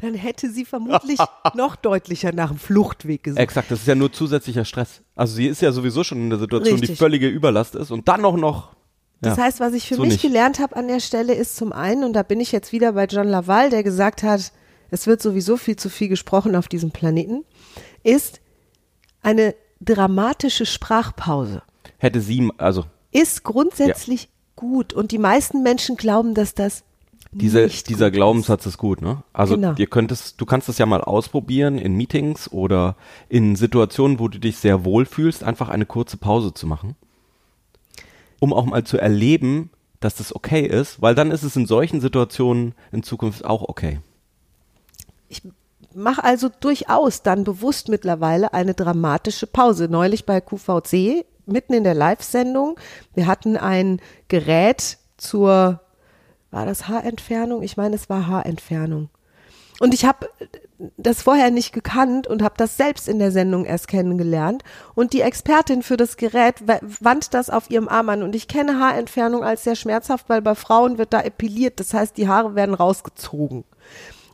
Dann 0.00 0.14
hätte 0.14 0.50
sie 0.50 0.64
vermutlich 0.64 1.18
noch 1.54 1.76
deutlicher 1.76 2.32
nach 2.32 2.48
dem 2.50 2.58
Fluchtweg 2.58 3.22
gesucht. 3.24 3.40
Exakt, 3.40 3.70
das 3.70 3.80
ist 3.80 3.86
ja 3.86 3.94
nur 3.94 4.12
zusätzlicher 4.12 4.64
Stress. 4.64 5.02
Also 5.14 5.34
sie 5.34 5.46
ist 5.46 5.62
ja 5.62 5.72
sowieso 5.72 6.04
schon 6.04 6.18
in 6.18 6.30
der 6.30 6.38
Situation, 6.38 6.76
die 6.76 6.82
Richtig. 6.82 6.98
völlige 6.98 7.28
Überlast 7.28 7.74
ist 7.74 7.90
und 7.90 8.08
dann 8.08 8.20
noch 8.20 8.36
noch. 8.36 8.76
Das 9.20 9.36
ja, 9.36 9.44
heißt, 9.44 9.60
was 9.60 9.72
ich 9.72 9.88
für 9.88 9.96
so 9.96 10.02
mich 10.02 10.12
nicht. 10.12 10.22
gelernt 10.22 10.60
habe 10.60 10.76
an 10.76 10.86
der 10.86 11.00
Stelle 11.00 11.34
ist 11.34 11.56
zum 11.56 11.72
einen, 11.72 12.04
und 12.04 12.12
da 12.12 12.22
bin 12.22 12.38
ich 12.40 12.52
jetzt 12.52 12.72
wieder 12.72 12.92
bei 12.92 13.06
John 13.06 13.26
Laval, 13.26 13.70
der 13.70 13.82
gesagt 13.82 14.22
hat, 14.22 14.52
es 14.90 15.06
wird 15.06 15.20
sowieso 15.20 15.56
viel 15.56 15.76
zu 15.76 15.90
viel 15.90 16.08
gesprochen 16.08 16.54
auf 16.54 16.68
diesem 16.68 16.92
Planeten, 16.92 17.44
ist 18.04 18.40
eine 19.20 19.54
dramatische 19.80 20.66
Sprachpause. 20.66 21.62
Hätte 21.98 22.20
sie, 22.20 22.50
also 22.58 22.84
Ist 23.10 23.42
grundsätzlich 23.42 24.28
gut 24.54 24.92
und 24.92 25.10
die 25.10 25.18
meisten 25.18 25.62
Menschen 25.62 25.96
glauben, 25.96 26.34
dass 26.34 26.54
das 26.54 26.84
diese, 27.30 27.68
dieser 27.68 28.10
Glaubenssatz 28.10 28.64
ist 28.66 28.78
gut, 28.78 29.02
ne? 29.02 29.22
Also 29.32 29.54
Genau. 29.56 29.74
ihr 29.76 29.86
könntest, 29.86 30.40
du 30.40 30.46
kannst 30.46 30.68
das 30.68 30.78
ja 30.78 30.86
mal 30.86 31.02
ausprobieren 31.02 31.78
in 31.78 31.94
Meetings 31.94 32.50
oder 32.50 32.96
in 33.28 33.54
Situationen, 33.56 34.18
wo 34.18 34.28
du 34.28 34.38
dich 34.38 34.56
sehr 34.58 34.84
wohl 34.84 35.04
fühlst, 35.04 35.44
einfach 35.44 35.68
eine 35.68 35.86
kurze 35.86 36.16
Pause 36.16 36.54
zu 36.54 36.66
machen. 36.66 36.96
Um 38.40 38.52
auch 38.52 38.64
mal 38.64 38.84
zu 38.84 38.98
erleben, 38.98 39.70
dass 40.00 40.14
das 40.14 40.34
okay 40.34 40.64
ist, 40.64 41.02
weil 41.02 41.14
dann 41.14 41.30
ist 41.30 41.42
es 41.42 41.56
in 41.56 41.66
solchen 41.66 42.00
Situationen 42.00 42.74
in 42.92 43.02
Zukunft 43.02 43.44
auch 43.44 43.62
okay. 43.62 44.00
Ich 45.28 45.42
mache 45.94 46.22
also 46.24 46.48
durchaus 46.60 47.22
dann 47.22 47.44
bewusst 47.44 47.88
mittlerweile 47.88 48.54
eine 48.54 48.74
dramatische 48.74 49.46
Pause. 49.46 49.88
Neulich 49.90 50.24
bei 50.24 50.40
QVC, 50.40 51.24
mitten 51.46 51.74
in 51.74 51.84
der 51.84 51.94
Live-Sendung, 51.94 52.78
wir 53.14 53.26
hatten 53.26 53.56
ein 53.56 54.00
Gerät 54.28 54.98
zur, 55.16 55.80
war 56.50 56.66
das 56.66 56.88
Haarentfernung? 56.88 57.62
Ich 57.62 57.76
meine, 57.76 57.96
es 57.96 58.08
war 58.08 58.26
Haarentfernung. 58.26 59.10
Und 59.80 59.94
ich 59.94 60.04
habe 60.04 60.28
das 60.96 61.22
vorher 61.22 61.50
nicht 61.50 61.72
gekannt 61.72 62.26
und 62.26 62.42
habe 62.42 62.54
das 62.56 62.76
selbst 62.76 63.08
in 63.08 63.18
der 63.20 63.30
Sendung 63.30 63.64
erst 63.64 63.86
kennengelernt. 63.86 64.64
Und 64.94 65.12
die 65.12 65.20
Expertin 65.20 65.82
für 65.82 65.96
das 65.96 66.16
Gerät 66.16 66.66
wa- 66.66 66.80
wand 66.82 67.32
das 67.32 67.48
auf 67.48 67.70
ihrem 67.70 67.88
Arm 67.88 68.08
an. 68.08 68.22
Und 68.24 68.34
ich 68.34 68.48
kenne 68.48 68.80
Haarentfernung 68.80 69.44
als 69.44 69.64
sehr 69.64 69.76
schmerzhaft, 69.76 70.28
weil 70.28 70.42
bei 70.42 70.54
Frauen 70.56 70.98
wird 70.98 71.12
da 71.12 71.20
epiliert. 71.20 71.78
Das 71.78 71.94
heißt, 71.94 72.16
die 72.16 72.28
Haare 72.28 72.54
werden 72.56 72.74
rausgezogen. 72.74 73.64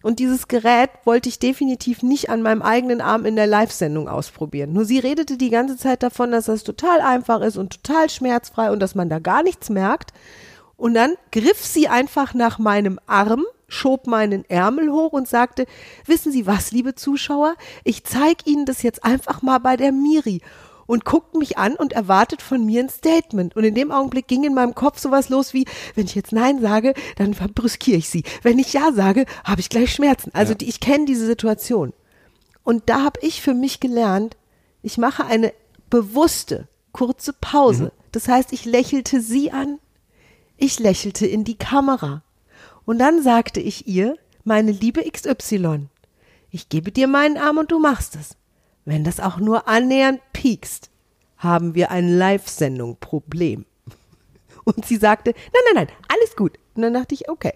Und 0.03 0.19
dieses 0.19 0.49
Gerät 0.49 0.91
wollte 1.05 1.31
ich 1.31 1.39
definitiv 1.39 2.03
nicht 2.03 2.29
an 2.29 2.43
meinem 2.43 2.61
eigenen 2.61 3.01
Arm 3.01 3.25
in 3.25 3.37
der 3.37 3.47
Live-Sendung 3.47 4.07
ausprobieren. 4.07 4.73
Nur 4.73 4.85
sie 4.85 4.99
redete 4.99 5.39
die 5.39 5.49
ganze 5.49 5.79
Zeit 5.79 6.03
davon, 6.03 6.31
dass 6.31 6.45
das 6.45 6.63
total 6.63 7.01
einfach 7.01 7.41
ist 7.41 7.57
und 7.57 7.83
total 7.83 8.11
schmerzfrei 8.11 8.71
und 8.71 8.81
dass 8.81 8.95
man 8.95 9.09
da 9.09 9.19
gar 9.19 9.43
nichts 9.43 9.71
merkt. 9.71 10.13
Und 10.77 10.95
dann 10.95 11.15
griff 11.31 11.65
sie 11.65 11.89
einfach 11.89 12.35
nach 12.35 12.59
meinem 12.59 12.99
Arm, 13.07 13.45
schob 13.69 14.07
meinen 14.07 14.45
Ärmel 14.49 14.91
hoch 14.91 15.13
und 15.13 15.29
sagte, 15.29 15.67
wissen 16.07 16.33
Sie 16.33 16.47
was, 16.47 16.73
liebe 16.73 16.95
Zuschauer, 16.95 17.55
ich 17.85 18.05
zeige 18.05 18.45
Ihnen 18.45 18.67
das 18.67 18.83
jetzt 18.83 19.05
einfach 19.05 19.43
mal 19.43 19.59
bei 19.59 19.77
der 19.77 19.93
Miri 19.93 20.41
und 20.87 21.05
guckt 21.05 21.35
mich 21.35 21.59
an 21.59 21.75
und 21.77 21.93
erwartet 21.93 22.43
von 22.43 22.65
mir 22.65 22.81
ein 22.81 22.89
Statement. 22.89 23.57
Und 23.57 23.65
in 23.65 23.75
dem 23.75 23.91
Augenblick 23.91 24.29
ging 24.29 24.45
in 24.45 24.55
meinem 24.55 24.75
Kopf 24.75 24.99
sowas 24.99 25.29
los 25.29 25.55
wie, 25.55 25.67
wenn 25.95 26.05
ich 26.05 26.15
jetzt 26.15 26.33
Nein 26.33 26.61
sage, 26.61 26.95
dann 27.17 27.35
verbrüskiere 27.35 27.99
ich 27.99 28.09
sie. 28.09 28.25
Wenn 28.43 28.59
ich 28.59 28.73
Ja 28.73 28.93
sage, 28.93 29.25
habe 29.45 29.61
ich 29.61 29.71
gleich 29.71 29.93
Schmerzen. 29.95 30.31
Also 30.35 30.55
die, 30.55 30.69
ich 30.69 30.81
kenne 30.81 31.07
diese 31.07 31.27
Situation. 31.27 31.93
Und 32.63 32.89
da 32.89 33.03
habe 33.03 33.21
ich 33.23 33.43
für 33.43 33.55
mich 33.55 33.81
gelernt, 33.81 34.37
Ich 34.83 34.99
mache 34.99 35.25
eine 35.25 35.55
bewusste, 35.89 36.69
kurze 36.93 37.33
Pause. 37.33 37.91
Das 38.13 38.29
heißt, 38.29 38.53
ich 38.53 38.67
lächelte 38.67 39.23
sie 39.23 39.51
an, 39.51 39.79
ich 40.57 40.79
lächelte 40.79 41.27
in 41.27 41.45
die 41.45 41.57
Kamera. 41.59 42.23
Und 42.85 42.99
dann 42.99 43.23
sagte 43.23 43.61
ich 43.61 43.87
ihr, 43.89 44.17
meine 44.45 44.73
liebe 44.73 45.03
XY, 45.11 45.89
ich 46.51 46.69
gebe 46.69 46.93
dir 46.93 47.09
meinen 47.09 47.37
Arm 47.39 47.59
und 47.59 47.73
du 47.73 47.79
machst 47.79 48.15
es. 48.17 48.37
Wenn 48.85 49.05
das 49.05 49.19
auch 49.21 49.39
nur 49.39 49.67
annähernd 49.69 50.21
piekst, 50.33 50.91
haben 51.39 51.75
wir 51.75 51.91
ein 51.91 52.09
Live-Sendung-Problem. 52.17 53.65
Und 54.65 54.85
sie 54.87 54.97
sagte, 54.97 55.33
nein, 55.35 55.63
nein, 55.75 55.87
nein, 55.87 55.97
alles 56.09 56.37
gut. 56.37 56.59
Und 56.75 56.83
dann 56.83 56.95
dachte 56.95 57.15
ich, 57.15 57.29
okay. 57.29 57.53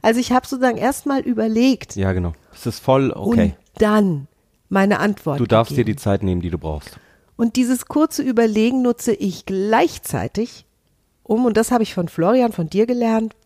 Also 0.00 0.20
ich 0.20 0.32
habe 0.32 0.46
sozusagen 0.46 0.78
erstmal 0.78 1.20
überlegt 1.20 1.96
Ja, 1.96 2.12
genau. 2.12 2.32
Es 2.52 2.64
ist 2.66 2.80
voll 2.80 3.10
okay. 3.14 3.54
und 3.74 3.80
dann 3.82 4.26
meine 4.70 5.00
Antwort. 5.00 5.38
Du 5.40 5.46
darfst 5.46 5.72
dir 5.72 5.76
gegeben. 5.84 5.96
die 5.96 6.02
Zeit 6.02 6.22
nehmen, 6.22 6.40
die 6.40 6.50
du 6.50 6.58
brauchst. 6.58 6.98
Und 7.36 7.56
dieses 7.56 7.86
kurze 7.86 8.22
Überlegen 8.22 8.82
nutze 8.82 9.12
ich 9.12 9.44
gleichzeitig, 9.46 10.66
um, 11.30 11.46
und 11.46 11.56
das 11.56 11.70
habe 11.70 11.84
ich 11.84 11.94
von 11.94 12.08
Florian, 12.08 12.50
von 12.50 12.68
dir 12.68 12.86
gelernt, 12.86 13.36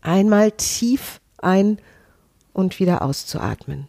einmal 0.00 0.52
tief 0.52 1.20
ein 1.38 1.78
und 2.52 2.78
wieder 2.78 3.02
auszuatmen. 3.02 3.88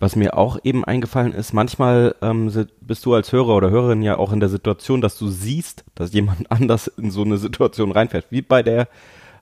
Was 0.00 0.16
mir 0.16 0.36
auch 0.36 0.58
eben 0.64 0.84
eingefallen 0.84 1.32
ist, 1.32 1.52
manchmal 1.52 2.16
ähm, 2.20 2.52
bist 2.80 3.06
du 3.06 3.14
als 3.14 3.30
Hörer 3.30 3.54
oder 3.54 3.70
Hörerin 3.70 4.02
ja 4.02 4.18
auch 4.18 4.32
in 4.32 4.40
der 4.40 4.48
Situation, 4.48 5.02
dass 5.02 5.16
du 5.16 5.28
siehst, 5.28 5.84
dass 5.94 6.12
jemand 6.12 6.50
anders 6.50 6.88
in 6.88 7.12
so 7.12 7.22
eine 7.22 7.38
Situation 7.38 7.92
reinfällt, 7.92 8.26
wie 8.30 8.42
bei 8.42 8.64
der 8.64 8.88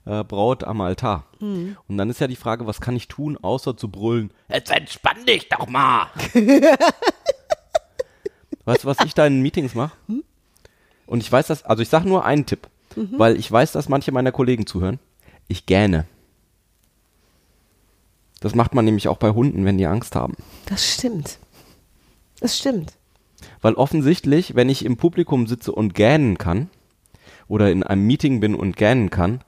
äh, 0.05 0.23
Braut 0.23 0.63
am 0.63 0.79
Altar. 0.81 1.25
Und 1.87 1.97
dann 1.97 2.11
ist 2.11 2.19
ja 2.19 2.27
die 2.27 2.35
Frage, 2.35 2.67
was 2.67 2.81
kann 2.81 2.95
ich 2.95 3.07
tun, 3.07 3.35
außer 3.41 3.75
zu 3.75 3.89
brüllen, 3.89 4.29
jetzt 4.47 4.69
entspann 4.71 5.25
dich 5.25 5.49
doch 5.49 5.67
mal. 5.67 6.05
weißt 8.65 8.83
du, 8.83 8.87
was 8.87 8.99
ich 9.03 9.15
da 9.15 9.25
in 9.25 9.41
Meetings 9.41 9.73
mache? 9.73 9.97
Und 11.05 11.21
ich 11.21 11.31
weiß 11.31 11.47
das, 11.47 11.63
also 11.63 11.81
ich 11.81 11.89
sage 11.89 12.07
nur 12.07 12.25
einen 12.25 12.45
Tipp, 12.45 12.67
weil 12.95 13.37
ich 13.37 13.51
weiß, 13.51 13.71
dass 13.71 13.89
manche 13.89 14.11
meiner 14.11 14.31
Kollegen 14.31 14.65
zuhören. 14.65 14.99
Ich 15.47 15.65
gähne. 15.65 16.05
Das 18.39 18.55
macht 18.55 18.75
man 18.75 18.85
nämlich 18.85 19.07
auch 19.07 19.17
bei 19.17 19.31
Hunden, 19.31 19.65
wenn 19.65 19.77
die 19.77 19.87
Angst 19.87 20.15
haben. 20.15 20.35
Das 20.65 20.85
stimmt. 20.93 21.37
Das 22.39 22.57
stimmt. 22.57 22.93
Weil 23.61 23.73
offensichtlich, 23.75 24.55
wenn 24.55 24.69
ich 24.69 24.83
im 24.83 24.97
Publikum 24.97 25.47
sitze 25.47 25.71
und 25.71 25.95
gähnen 25.95 26.37
kann 26.37 26.69
oder 27.47 27.71
in 27.71 27.83
einem 27.83 28.05
Meeting 28.05 28.39
bin 28.39 28.55
und 28.55 28.75
gähnen 28.75 29.09
kann, 29.09 29.41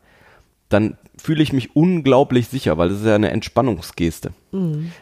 dann 0.70 0.98
fühle 1.18 1.44
ich 1.44 1.54
mich 1.54 1.76
unglaublich 1.76 2.48
sicher, 2.48 2.78
weil 2.78 2.90
das 2.90 3.00
ist 3.00 3.06
ja 3.06 3.16
eine 3.16 3.32
Entspannungsgeste. 3.32 4.32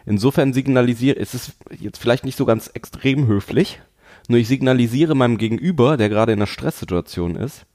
Insofern 0.05 0.53
signalisiere, 0.53 1.17
es 1.17 1.33
ist 1.33 1.53
jetzt 1.79 1.97
vielleicht 1.99 2.25
nicht 2.25 2.37
so 2.37 2.45
ganz 2.45 2.67
extrem 2.73 3.27
höflich, 3.27 3.79
nur 4.27 4.39
ich 4.39 4.47
signalisiere 4.47 5.15
meinem 5.15 5.37
Gegenüber, 5.37 5.97
der 5.97 6.09
gerade 6.09 6.31
in 6.31 6.39
einer 6.39 6.47
Stresssituation 6.47 7.35
ist, 7.35 7.65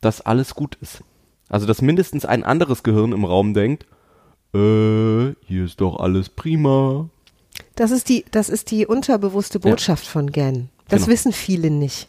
dass 0.00 0.20
alles 0.20 0.54
gut 0.54 0.76
ist. 0.80 1.02
Also, 1.48 1.66
dass 1.66 1.82
mindestens 1.82 2.24
ein 2.24 2.44
anderes 2.44 2.82
Gehirn 2.82 3.12
im 3.12 3.24
Raum 3.24 3.54
denkt, 3.54 3.84
äh, 4.54 5.34
hier 5.46 5.64
ist 5.64 5.80
doch 5.80 5.98
alles 6.00 6.28
prima. 6.28 7.08
Das 7.74 7.90
ist 7.90 8.08
die, 8.08 8.24
das 8.30 8.48
ist 8.48 8.70
die 8.70 8.86
unterbewusste 8.86 9.60
Botschaft 9.60 10.06
von 10.06 10.30
Gan. 10.32 10.68
Das 10.88 11.02
Genau. 11.02 11.12
wissen 11.12 11.32
viele 11.32 11.70
nicht. 11.70 12.08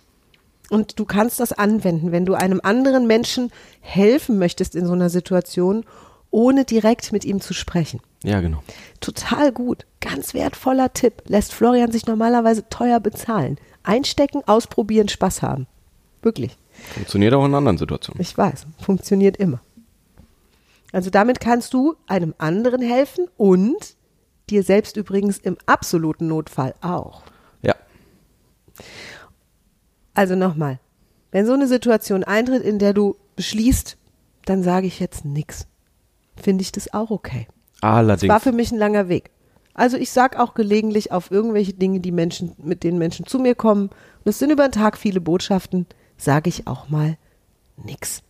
Und 0.69 0.99
du 0.99 1.05
kannst 1.05 1.39
das 1.39 1.51
anwenden, 1.51 2.11
wenn 2.11 2.25
du 2.25 2.33
einem 2.33 2.61
anderen 2.63 3.05
Menschen 3.05 3.51
helfen 3.81 4.39
möchtest 4.39 4.75
in 4.75 4.85
so 4.85 4.93
einer 4.93 5.09
Situation, 5.09 5.83
ohne 6.29 6.63
direkt 6.63 7.11
mit 7.11 7.25
ihm 7.25 7.41
zu 7.41 7.53
sprechen. 7.53 7.99
Ja, 8.23 8.39
genau. 8.39 8.63
Total 9.01 9.51
gut. 9.51 9.85
Ganz 9.99 10.33
wertvoller 10.33 10.93
Tipp. 10.93 11.23
Lässt 11.25 11.53
Florian 11.53 11.91
sich 11.91 12.05
normalerweise 12.05 12.69
teuer 12.69 12.99
bezahlen. 13.01 13.57
Einstecken, 13.83 14.41
ausprobieren, 14.45 15.07
Spaß 15.09 15.41
haben. 15.41 15.67
Wirklich. 16.21 16.57
Funktioniert 16.93 17.33
auch 17.33 17.45
in 17.45 17.55
anderen 17.55 17.77
Situationen. 17.77 18.21
Ich 18.21 18.37
weiß. 18.37 18.65
Funktioniert 18.79 19.37
immer. 19.37 19.61
Also 20.91 21.09
damit 21.09 21.39
kannst 21.39 21.73
du 21.73 21.95
einem 22.07 22.35
anderen 22.37 22.81
helfen 22.81 23.27
und 23.37 23.95
dir 24.49 24.63
selbst 24.63 24.97
übrigens 24.97 25.37
im 25.37 25.57
absoluten 25.65 26.27
Notfall 26.27 26.75
auch. 26.81 27.23
Ja. 27.61 27.75
Also 30.13 30.35
nochmal, 30.35 30.79
wenn 31.31 31.45
so 31.45 31.53
eine 31.53 31.67
Situation 31.67 32.23
eintritt, 32.23 32.63
in 32.63 32.77
der 32.77 32.93
du 32.93 33.15
beschließt, 33.35 33.97
dann 34.45 34.63
sage 34.63 34.87
ich 34.87 34.99
jetzt 34.99 35.23
nichts. 35.23 35.67
Finde 36.35 36.63
ich 36.63 36.71
das 36.71 36.93
auch 36.93 37.11
okay. 37.11 37.47
Allerdings. 37.81 38.31
War 38.31 38.39
für 38.39 38.51
mich 38.51 38.71
ein 38.71 38.77
langer 38.77 39.07
Weg. 39.07 39.31
Also 39.73 39.97
ich 39.97 40.11
sag 40.11 40.37
auch 40.37 40.53
gelegentlich 40.53 41.11
auf 41.11 41.31
irgendwelche 41.31 41.73
Dinge, 41.73 41.99
die 41.99 42.11
Menschen, 42.11 42.53
mit 42.57 42.83
denen 42.83 42.97
Menschen 42.97 43.25
zu 43.25 43.39
mir 43.39 43.55
kommen, 43.55 43.89
und 44.23 44.29
es 44.29 44.39
sind 44.39 44.51
über 44.51 44.67
den 44.67 44.73
Tag 44.73 44.97
viele 44.97 45.21
Botschaften, 45.21 45.87
sage 46.17 46.49
ich 46.49 46.67
auch 46.67 46.89
mal 46.89 47.17
nix. 47.77 48.21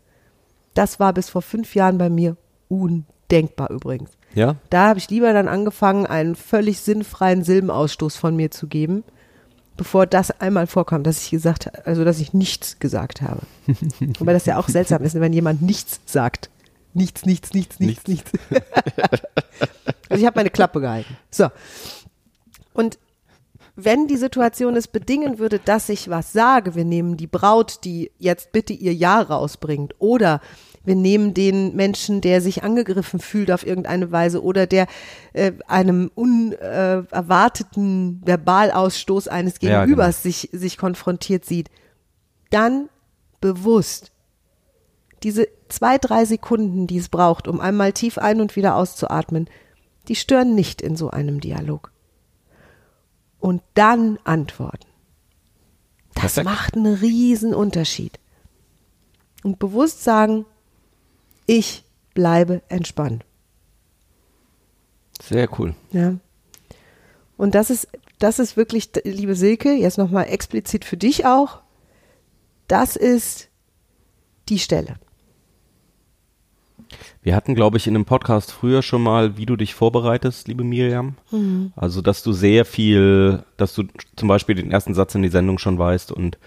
Das 0.73 0.99
war 0.99 1.13
bis 1.13 1.29
vor 1.29 1.41
fünf 1.41 1.75
Jahren 1.75 1.97
bei 1.97 2.09
mir 2.09 2.37
undenkbar 2.69 3.69
übrigens. 3.69 4.11
ja? 4.33 4.55
Da 4.69 4.87
habe 4.87 4.99
ich 4.99 5.09
lieber 5.09 5.33
dann 5.33 5.49
angefangen, 5.49 6.05
einen 6.05 6.35
völlig 6.35 6.79
sinnfreien 6.79 7.43
Silbenausstoß 7.43 8.15
von 8.15 8.35
mir 8.35 8.51
zu 8.51 8.67
geben, 8.67 9.03
bevor 9.75 10.05
das 10.05 10.31
einmal 10.39 10.67
vorkam, 10.67 11.03
dass 11.03 11.23
ich 11.23 11.31
gesagt 11.31 11.85
also 11.85 12.05
dass 12.05 12.19
ich 12.19 12.33
nichts 12.33 12.79
gesagt 12.79 13.21
habe. 13.21 13.41
Wobei 14.19 14.31
das 14.31 14.45
ja 14.45 14.57
auch 14.57 14.69
seltsam 14.69 15.03
ist, 15.03 15.19
wenn 15.19 15.33
jemand 15.33 15.61
nichts 15.61 15.99
sagt. 16.05 16.49
Nichts, 16.93 17.25
nichts, 17.25 17.53
nichts, 17.53 17.79
nichts, 17.79 18.07
nichts. 18.07 18.31
also 20.11 20.21
ich 20.21 20.27
habe 20.27 20.39
meine 20.39 20.49
Klappe 20.49 20.81
gehalten. 20.81 21.17
So. 21.29 21.47
Und 22.73 22.99
wenn 23.75 24.07
die 24.07 24.17
Situation 24.17 24.75
es 24.75 24.87
bedingen 24.87 25.39
würde, 25.39 25.59
dass 25.59 25.89
ich 25.89 26.09
was 26.09 26.33
sage, 26.33 26.75
wir 26.75 26.85
nehmen 26.85 27.17
die 27.17 27.27
Braut, 27.27 27.79
die 27.83 28.11
jetzt 28.17 28.51
bitte 28.51 28.73
ihr 28.73 28.93
Ja 28.93 29.21
rausbringt, 29.21 29.95
oder 29.99 30.41
wir 30.83 30.95
nehmen 30.95 31.33
den 31.33 31.75
Menschen, 31.75 32.21
der 32.21 32.41
sich 32.41 32.63
angegriffen 32.63 33.19
fühlt 33.19 33.51
auf 33.51 33.65
irgendeine 33.65 34.11
Weise 34.11 34.43
oder 34.43 34.67
der 34.67 34.87
äh, 35.33 35.53
einem 35.67 36.11
unerwarteten 36.15 38.21
Verbalausstoß 38.25 39.27
eines 39.27 39.55
Ja, 39.61 39.81
Gegenübers 39.81 40.23
sich, 40.23 40.49
sich 40.51 40.77
konfrontiert 40.77 41.45
sieht, 41.45 41.69
dann 42.49 42.89
bewusst 43.41 44.11
diese 45.23 45.47
zwei, 45.69 45.99
drei 45.99 46.25
Sekunden, 46.25 46.87
die 46.87 46.97
es 46.97 47.09
braucht, 47.09 47.47
um 47.47 47.59
einmal 47.59 47.93
tief 47.93 48.17
ein- 48.17 48.41
und 48.41 48.55
wieder 48.55 48.75
auszuatmen, 48.75 49.47
die 50.11 50.15
stören 50.17 50.55
nicht 50.55 50.81
in 50.81 50.97
so 50.97 51.09
einem 51.09 51.39
Dialog. 51.39 51.89
Und 53.39 53.61
dann 53.75 54.19
antworten. 54.25 54.85
Das 56.15 56.35
macht 56.43 56.75
einen 56.75 56.95
riesen 56.95 57.53
Unterschied. 57.53 58.19
Und 59.41 59.57
bewusst 59.57 60.03
sagen, 60.03 60.45
ich 61.45 61.85
bleibe 62.13 62.61
entspannt. 62.67 63.23
Sehr 65.23 65.47
cool. 65.57 65.75
Ja. 65.93 66.15
Und 67.37 67.55
das 67.55 67.69
ist, 67.69 67.87
das 68.19 68.39
ist 68.39 68.57
wirklich, 68.57 68.89
liebe 69.05 69.35
Silke, 69.35 69.71
jetzt 69.71 69.97
nochmal 69.97 70.27
explizit 70.27 70.83
für 70.83 70.97
dich 70.97 71.25
auch, 71.25 71.61
das 72.67 72.97
ist 72.97 73.47
die 74.49 74.59
Stelle. 74.59 74.97
Wir 77.23 77.35
hatten, 77.35 77.55
glaube 77.55 77.77
ich, 77.77 77.87
in 77.87 77.95
einem 77.95 78.05
Podcast 78.05 78.51
früher 78.51 78.81
schon 78.81 79.03
mal, 79.03 79.37
wie 79.37 79.45
du 79.45 79.55
dich 79.55 79.73
vorbereitest, 79.73 80.47
liebe 80.47 80.63
Miriam. 80.63 81.15
Also, 81.75 82.01
dass 82.01 82.23
du 82.23 82.31
sehr 82.31 82.65
viel, 82.65 83.43
dass 83.57 83.75
du 83.75 83.83
zum 84.15 84.27
Beispiel 84.27 84.55
den 84.55 84.71
ersten 84.71 84.93
Satz 84.93 85.15
in 85.15 85.21
die 85.21 85.29
Sendung 85.29 85.57
schon 85.57 85.77
weißt 85.77 86.11
und 86.11 86.37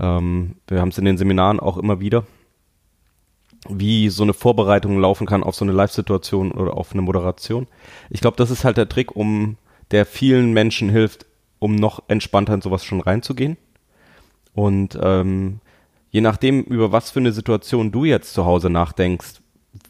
ähm, 0.00 0.56
wir 0.66 0.80
haben 0.80 0.90
es 0.90 0.98
in 0.98 1.04
den 1.04 1.18
Seminaren 1.18 1.60
auch 1.60 1.76
immer 1.76 2.00
wieder, 2.00 2.24
wie 3.68 4.08
so 4.08 4.22
eine 4.22 4.34
Vorbereitung 4.34 5.00
laufen 5.00 5.26
kann 5.26 5.42
auf 5.42 5.54
so 5.54 5.64
eine 5.64 5.72
Live-Situation 5.72 6.52
oder 6.52 6.76
auf 6.76 6.92
eine 6.92 7.02
Moderation. 7.02 7.66
Ich 8.10 8.20
glaube, 8.20 8.36
das 8.36 8.50
ist 8.50 8.64
halt 8.64 8.76
der 8.76 8.88
Trick, 8.88 9.16
um 9.16 9.56
der 9.90 10.06
vielen 10.06 10.52
Menschen 10.52 10.88
hilft, 10.88 11.26
um 11.58 11.74
noch 11.74 12.02
entspannter 12.08 12.54
in 12.54 12.60
sowas 12.60 12.84
schon 12.84 13.00
reinzugehen. 13.00 13.56
Und 14.54 14.98
ähm, 15.00 15.60
je 16.10 16.20
nachdem, 16.20 16.62
über 16.62 16.92
was 16.92 17.10
für 17.10 17.20
eine 17.20 17.32
Situation 17.32 17.90
du 17.90 18.04
jetzt 18.04 18.32
zu 18.32 18.44
Hause 18.44 18.70
nachdenkst, 18.70 19.40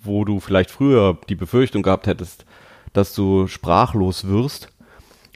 wo 0.09 0.25
du 0.25 0.41
vielleicht 0.41 0.73
früher 0.73 1.17
die 1.29 1.37
Befürchtung 1.37 1.83
gehabt 1.83 2.09
hättest, 2.09 2.45
dass 2.93 3.15
du 3.15 3.47
sprachlos 3.47 4.27
wirst, 4.27 4.73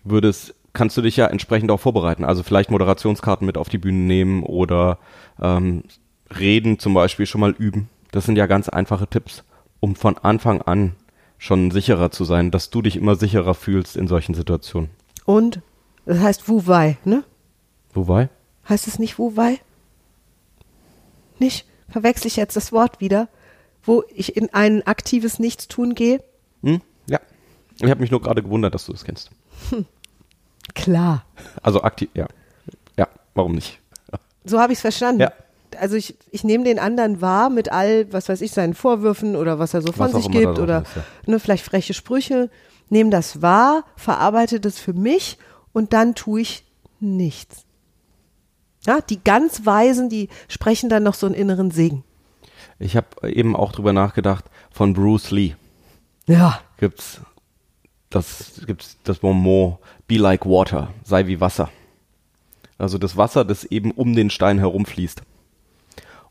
würdest, 0.03 0.55
kannst 0.73 0.97
du 0.97 1.03
dich 1.03 1.17
ja 1.17 1.27
entsprechend 1.27 1.71
auch 1.71 1.79
vorbereiten. 1.79 2.25
Also 2.25 2.43
vielleicht 2.43 2.71
Moderationskarten 2.71 3.47
mit 3.47 3.57
auf 3.57 3.69
die 3.69 3.79
Bühne 3.79 3.99
nehmen 3.99 4.43
oder 4.43 4.99
ähm, 5.41 5.85
Reden 6.37 6.79
zum 6.81 6.95
Beispiel 6.95 7.27
schon 7.27 7.41
mal 7.41 7.53
üben. 7.53 7.89
Das 8.11 8.25
sind 8.25 8.37
ja 8.37 8.47
ganz 8.47 8.69
einfache 8.69 9.07
Tipps, 9.07 9.45
um 9.81 9.95
von 9.95 10.19
Anfang 10.19 10.63
an 10.63 10.97
schon 11.39 11.71
sicherer 11.71 12.11
zu 12.11 12.25
sein, 12.25 12.51
dass 12.51 12.71
du 12.71 12.83
dich 12.83 12.97
immer 12.97 13.17
sicherer 13.17 13.55
fühlst 13.55 13.97
in 13.97 14.09
solchen 14.09 14.35
Situationen. 14.35 14.91
Und 15.25 15.61
das 16.05 16.19
heißt 16.19 16.49
Wuwei, 16.49 16.99
ne? 17.05 17.25
Wobei? 17.93 18.29
Heißt 18.69 18.87
es 18.87 18.99
nicht 18.99 19.19
Wuwei? 19.19 19.59
Nicht? 21.39 21.67
Verwechsel 21.89 22.29
ich 22.29 22.37
jetzt 22.37 22.57
das 22.57 22.73
Wort 22.73 23.01
wieder, 23.01 23.29
wo 23.83 24.05
ich 24.15 24.37
in 24.37 24.53
ein 24.55 24.87
aktives 24.87 25.39
Nichtstun 25.39 25.95
gehe? 25.95 26.23
Hm? 26.63 26.81
Ja. 27.07 27.21
Ich 27.81 27.91
habe 27.91 28.01
mich 28.01 28.11
nur 28.11 28.23
gerade 28.23 28.43
gewundert, 28.43 28.75
dass 28.75 28.87
du 28.87 28.93
das 28.93 29.05
kennst. 29.05 29.31
Klar. 30.75 31.25
Also 31.63 31.83
aktiv, 31.83 32.09
ja. 32.15 32.29
warum 33.35 33.53
nicht? 33.53 33.81
So 34.45 34.61
habe 34.61 34.73
ich 34.73 34.79
es 34.79 34.83
verstanden. 34.83 35.23
Ja. 35.23 35.33
Also 35.79 35.97
ich, 35.97 36.17
ich 36.31 36.45
nehme 36.45 36.65
den 36.65 36.79
anderen 36.79 37.21
wahr 37.21 37.49
mit 37.49 37.73
all, 37.73 38.13
was 38.13 38.29
weiß 38.29 38.43
ich, 38.43 38.53
seinen 38.53 38.75
Vorwürfen 38.75 39.37
oder 39.37 39.59
was 39.59 39.73
er 39.73 39.81
so 39.81 39.93
von 39.93 40.13
sich 40.13 40.31
gibt 40.31 40.59
oder 40.59 40.83
ist, 40.83 40.97
ja. 40.97 41.05
ne, 41.27 41.41
vielleicht 41.41 41.65
freche 41.65 41.95
Sprüche, 41.95 42.51
nehme 42.91 43.09
das 43.09 43.41
wahr, 43.41 43.85
verarbeite 43.97 44.61
das 44.61 44.79
für 44.79 44.93
mich 44.93 45.39
und 45.73 45.95
dann 45.95 46.15
tue 46.15 46.43
ich 46.43 46.65
nichts. 47.01 47.65
Ja, 48.85 49.01
die 49.01 49.23
ganz 49.23 49.65
Weisen, 49.65 50.11
die 50.11 50.29
sprechen 50.49 50.91
dann 50.91 51.05
noch 51.05 51.15
so 51.15 51.27
einen 51.27 51.37
inneren 51.37 51.71
Segen. 51.71 52.05
Ich 52.83 52.97
habe 52.97 53.31
eben 53.31 53.55
auch 53.57 53.73
drüber 53.73 53.93
nachgedacht, 53.93 54.45
von 54.71 54.93
Bruce 54.93 55.31
Lee 55.31 55.55
Ja. 56.27 56.61
gibt's 56.79 57.21
das 58.11 58.61
gibt's 58.67 58.99
das 59.05 59.23
Moment 59.23 59.79
be 60.07 60.17
like 60.17 60.45
water, 60.45 60.93
sei 61.05 61.27
wie 61.27 61.41
Wasser. 61.41 61.71
Also 62.77 62.99
das 62.99 63.17
Wasser, 63.17 63.45
das 63.45 63.65
eben 63.65 63.91
um 63.93 64.15
den 64.15 64.29
Stein 64.29 64.59
herumfließt 64.59 65.23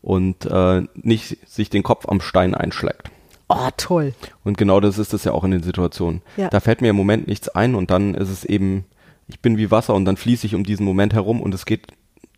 und 0.02 0.46
äh, 0.46 0.84
nicht 0.96 1.38
sich 1.48 1.70
den 1.70 1.84
Kopf 1.84 2.08
am 2.08 2.22
Stein 2.22 2.54
einschlägt. 2.54 3.10
Oh, 3.48 3.70
toll. 3.78 4.14
Und 4.44 4.58
genau 4.58 4.80
das 4.80 4.98
ist 4.98 5.14
es 5.14 5.24
ja 5.24 5.32
auch 5.34 5.44
in 5.44 5.52
den 5.52 5.64
Situationen. 5.64 6.22
Ja. 6.38 6.50
Da 6.50 6.60
fällt 6.60 6.82
mir 6.82 6.90
im 6.90 6.96
Moment 6.96 7.28
nichts 7.28 7.50
ein 7.50 7.76
und 7.76 7.92
dann 7.92 8.14
ist 8.16 8.30
es 8.30 8.46
eben, 8.46 8.86
ich 9.28 9.40
bin 9.40 9.58
wie 9.58 9.72
Wasser 9.72 9.94
und 9.94 10.06
dann 10.06 10.18
fließe 10.18 10.46
ich 10.46 10.56
um 10.56 10.64
diesen 10.64 10.86
Moment 10.86 11.14
herum 11.14 11.42
und 11.42 11.54
es 11.54 11.66
geht, 11.66 11.88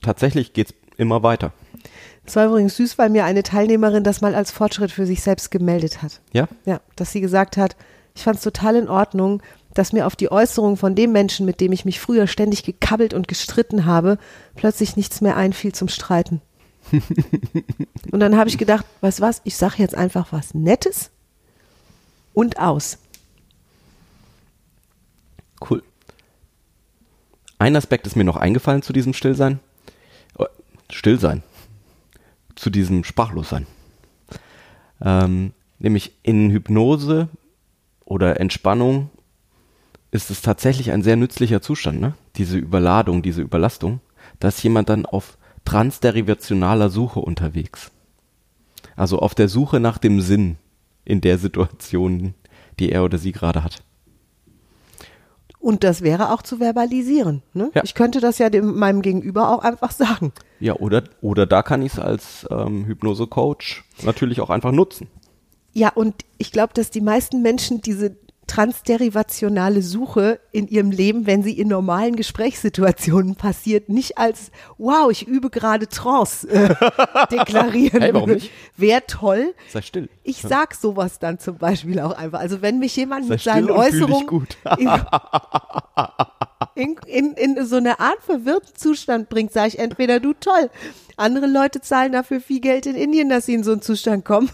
tatsächlich 0.01 0.53
geht's 0.53 0.73
immer 0.97 1.21
weiter. 1.23 1.51
Es 2.25 2.35
war 2.35 2.45
übrigens 2.45 2.77
süß, 2.77 2.97
weil 2.97 3.09
mir 3.09 3.25
eine 3.25 3.43
Teilnehmerin 3.43 4.03
das 4.03 4.21
mal 4.21 4.33
als 4.33 4.51
Fortschritt 4.51 4.91
für 4.91 5.05
sich 5.05 5.21
selbst 5.21 5.51
gemeldet 5.51 6.01
hat. 6.01 6.21
Ja? 6.31 6.47
Ja, 6.65 6.79
dass 6.95 7.11
sie 7.11 7.21
gesagt 7.21 7.57
hat, 7.57 7.75
ich 8.15 8.23
fand 8.23 8.37
es 8.37 8.43
total 8.43 8.75
in 8.75 8.87
Ordnung, 8.87 9.41
dass 9.73 9.91
mir 9.91 10.05
auf 10.05 10.15
die 10.15 10.31
Äußerung 10.31 10.77
von 10.77 10.95
dem 10.95 11.11
Menschen, 11.11 11.45
mit 11.45 11.59
dem 11.59 11.71
ich 11.71 11.83
mich 11.83 11.99
früher 11.99 12.27
ständig 12.27 12.63
gekabbelt 12.63 13.13
und 13.13 13.27
gestritten 13.27 13.85
habe, 13.85 14.17
plötzlich 14.55 14.95
nichts 14.95 15.19
mehr 15.19 15.35
einfiel 15.35 15.73
zum 15.73 15.87
Streiten. 15.87 16.41
und 18.11 18.19
dann 18.19 18.37
habe 18.37 18.49
ich 18.49 18.57
gedacht, 18.57 18.85
weißt 19.01 19.21
was, 19.21 19.41
ich 19.45 19.57
sage 19.57 19.75
jetzt 19.77 19.95
einfach 19.95 20.31
was 20.31 20.53
Nettes 20.53 21.09
und 22.33 22.59
aus. 22.59 22.97
Cool. 25.69 25.81
Ein 27.57 27.75
Aspekt 27.75 28.05
ist 28.05 28.15
mir 28.15 28.25
noch 28.25 28.35
eingefallen 28.35 28.81
zu 28.81 28.93
diesem 28.93 29.13
Stillsein. 29.13 29.59
Oh, 30.37 30.45
Stillsein. 30.89 31.41
Zu 32.63 32.69
diesem 32.69 33.03
Sprachlossein. 33.03 33.67
Ähm, 35.01 35.51
nämlich 35.79 36.13
in 36.23 36.49
Hypnose 36.49 37.27
oder 38.05 38.39
Entspannung 38.39 39.09
ist 40.11 40.31
es 40.31 40.41
tatsächlich 40.41 40.91
ein 40.91 41.03
sehr 41.03 41.17
nützlicher 41.17 41.61
Zustand, 41.61 41.99
ne? 41.99 42.13
Diese 42.37 42.57
Überladung, 42.57 43.21
diese 43.21 43.41
Überlastung. 43.41 43.99
Da 44.39 44.47
ist 44.47 44.63
jemand 44.63 44.87
dann 44.87 45.05
auf 45.05 45.37
transderivationaler 45.65 46.89
Suche 46.89 47.19
unterwegs. 47.19 47.91
Also 48.95 49.19
auf 49.19 49.35
der 49.35 49.49
Suche 49.49 49.81
nach 49.81 49.97
dem 49.97 50.21
Sinn 50.21 50.55
in 51.03 51.19
der 51.19 51.39
Situation, 51.39 52.33
die 52.79 52.93
er 52.93 53.03
oder 53.03 53.17
sie 53.17 53.33
gerade 53.33 53.65
hat. 53.65 53.83
Und 55.63 55.85
das 55.85 56.01
wäre 56.01 56.33
auch 56.33 56.41
zu 56.41 56.59
verbalisieren. 56.59 57.41
Ne? 57.53 57.71
Ja. 57.73 57.83
Ich 57.85 57.93
könnte 57.93 58.19
das 58.19 58.37
ja 58.37 58.49
dem, 58.49 58.77
meinem 58.77 59.01
Gegenüber 59.01 59.49
auch 59.49 59.63
einfach 59.63 59.91
sagen. 59.91 60.33
Ja, 60.59 60.73
oder, 60.73 61.05
oder 61.21 61.45
da 61.45 61.63
kann 61.63 61.81
ich 61.81 61.93
es 61.93 61.99
als 61.99 62.45
ähm, 62.51 62.83
Hypnose-Coach 62.85 63.85
natürlich 64.03 64.41
auch 64.41 64.49
einfach 64.49 64.73
nutzen. 64.73 65.07
Ja, 65.71 65.87
und 65.87 66.25
ich 66.37 66.51
glaube, 66.51 66.73
dass 66.73 66.91
die 66.91 66.99
meisten 66.99 67.41
Menschen 67.41 67.79
diese 67.79 68.17
transderivationale 68.53 69.81
Suche 69.81 70.39
in 70.51 70.67
ihrem 70.67 70.91
Leben, 70.91 71.25
wenn 71.25 71.41
sie 71.41 71.57
in 71.57 71.67
normalen 71.69 72.15
Gesprächssituationen 72.15 73.35
passiert, 73.35 73.89
nicht 73.89 74.19
als 74.19 74.51
wow, 74.77 75.09
ich 75.09 75.27
übe 75.27 75.49
gerade 75.49 75.87
Trance 75.87 76.47
äh, 76.47 76.75
deklarieren. 77.31 78.01
Hey, 78.01 78.13
warum 78.13 78.29
nicht? 78.29 78.51
Wäre 78.77 79.01
toll. 79.07 79.55
Sei 79.69 79.81
still. 79.81 80.07
Ich 80.21 80.37
sag 80.37 80.75
sowas 80.75 81.17
dann 81.17 81.39
zum 81.39 81.57
Beispiel 81.57 81.99
auch 81.99 82.15
einfach. 82.15 82.39
Also 82.39 82.61
wenn 82.61 82.77
mich 82.77 82.95
jemand 82.95 83.25
Sei 83.25 83.33
mit 83.33 83.41
seinen 83.41 83.71
Äußerungen 83.71 84.27
gut. 84.27 84.55
in, 86.75 86.97
in, 87.05 87.33
in 87.33 87.65
so 87.65 87.75
eine 87.75 87.99
Art 87.99 88.21
verwirrten 88.21 88.75
Zustand 88.75 89.29
bringt, 89.29 89.51
sage 89.51 89.69
ich 89.69 89.79
entweder 89.79 90.19
du 90.19 90.33
toll. 90.33 90.69
Andere 91.15 91.47
Leute 91.47 91.81
zahlen 91.81 92.11
dafür 92.11 92.41
viel 92.41 92.59
Geld 92.59 92.85
in 92.85 92.95
Indien, 92.95 93.29
dass 93.29 93.45
sie 93.45 93.53
in 93.53 93.63
so 93.63 93.71
einen 93.71 93.81
Zustand 93.81 94.25
kommen. 94.25 94.49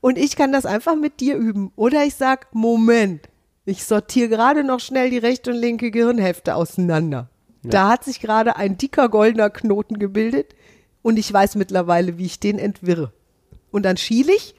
Und 0.00 0.18
ich 0.18 0.36
kann 0.36 0.52
das 0.52 0.66
einfach 0.66 0.96
mit 0.96 1.20
dir 1.20 1.36
üben. 1.36 1.72
Oder 1.76 2.04
ich 2.04 2.16
sag, 2.16 2.52
Moment, 2.54 3.28
ich 3.64 3.84
sortiere 3.84 4.28
gerade 4.28 4.64
noch 4.64 4.80
schnell 4.80 5.10
die 5.10 5.18
rechte 5.18 5.52
und 5.52 5.56
linke 5.56 5.90
Gehirnhälfte 5.90 6.54
auseinander. 6.54 7.30
Da 7.62 7.88
hat 7.88 8.04
sich 8.04 8.20
gerade 8.20 8.56
ein 8.56 8.76
dicker 8.76 9.08
goldener 9.08 9.48
Knoten 9.48 9.98
gebildet 9.98 10.54
und 11.02 11.18
ich 11.18 11.32
weiß 11.32 11.54
mittlerweile, 11.54 12.18
wie 12.18 12.26
ich 12.26 12.38
den 12.38 12.58
entwirre. 12.58 13.12
Und 13.70 13.84
dann 13.84 13.96
schiele 13.96 14.34
ich 14.34 14.54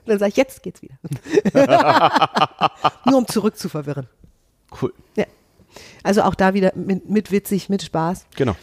und 0.00 0.08
dann 0.08 0.18
sage 0.18 0.30
ich, 0.30 0.36
jetzt 0.36 0.62
geht's 0.62 0.82
wieder. 0.82 0.98
Nur 3.06 3.18
um 3.18 3.28
zurück 3.28 3.56
zu 3.56 3.68
verwirren. 3.68 4.08
Cool. 4.82 4.92
Ja. 5.16 5.26
Also 6.02 6.22
auch 6.22 6.34
da 6.34 6.54
wieder 6.54 6.72
mit, 6.74 7.08
mit 7.08 7.30
witzig, 7.30 7.68
mit 7.68 7.82
Spaß. 7.82 8.26
Genau. 8.36 8.56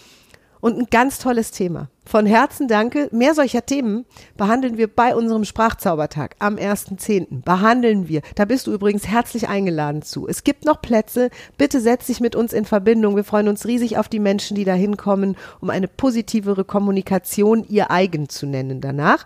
Und 0.60 0.78
ein 0.78 0.88
ganz 0.90 1.20
tolles 1.20 1.52
Thema. 1.52 1.90
Von 2.06 2.26
Herzen 2.26 2.68
danke. 2.68 3.10
Mehr 3.12 3.34
solcher 3.34 3.66
Themen 3.66 4.06
behandeln 4.38 4.78
wir 4.78 4.88
bei 4.88 5.16
unserem 5.16 5.46
Sprachzaubertag 5.46 6.36
am 6.40 6.56
1.10. 6.56 7.44
Behandeln 7.44 8.08
wir. 8.08 8.22
Da 8.36 8.46
bist 8.46 8.66
du 8.66 8.74
übrigens 8.74 9.08
herzlich 9.08 9.50
eingeladen 9.50 10.02
zu. 10.02 10.28
Es 10.28 10.44
gibt 10.44 10.66
noch 10.66 10.82
Plätze. 10.82 11.30
Bitte 11.58 11.80
setz 11.80 12.08
dich 12.08 12.20
mit 12.20 12.36
uns 12.36 12.54
in 12.54 12.66
Verbindung. 12.66 13.16
Wir 13.16 13.24
freuen 13.24 13.50
uns 13.50 13.66
riesig 13.66 13.98
auf 13.98 14.08
die 14.08 14.20
Menschen, 14.20 14.56
die 14.56 14.66
da 14.66 14.74
hinkommen, 14.74 15.36
um 15.60 15.70
eine 15.70 15.88
positivere 15.88 16.64
Kommunikation 16.64 17.66
ihr 17.68 17.92
eigen 17.92 18.30
zu 18.30 18.46
nennen 18.46 18.82
danach. 18.82 19.26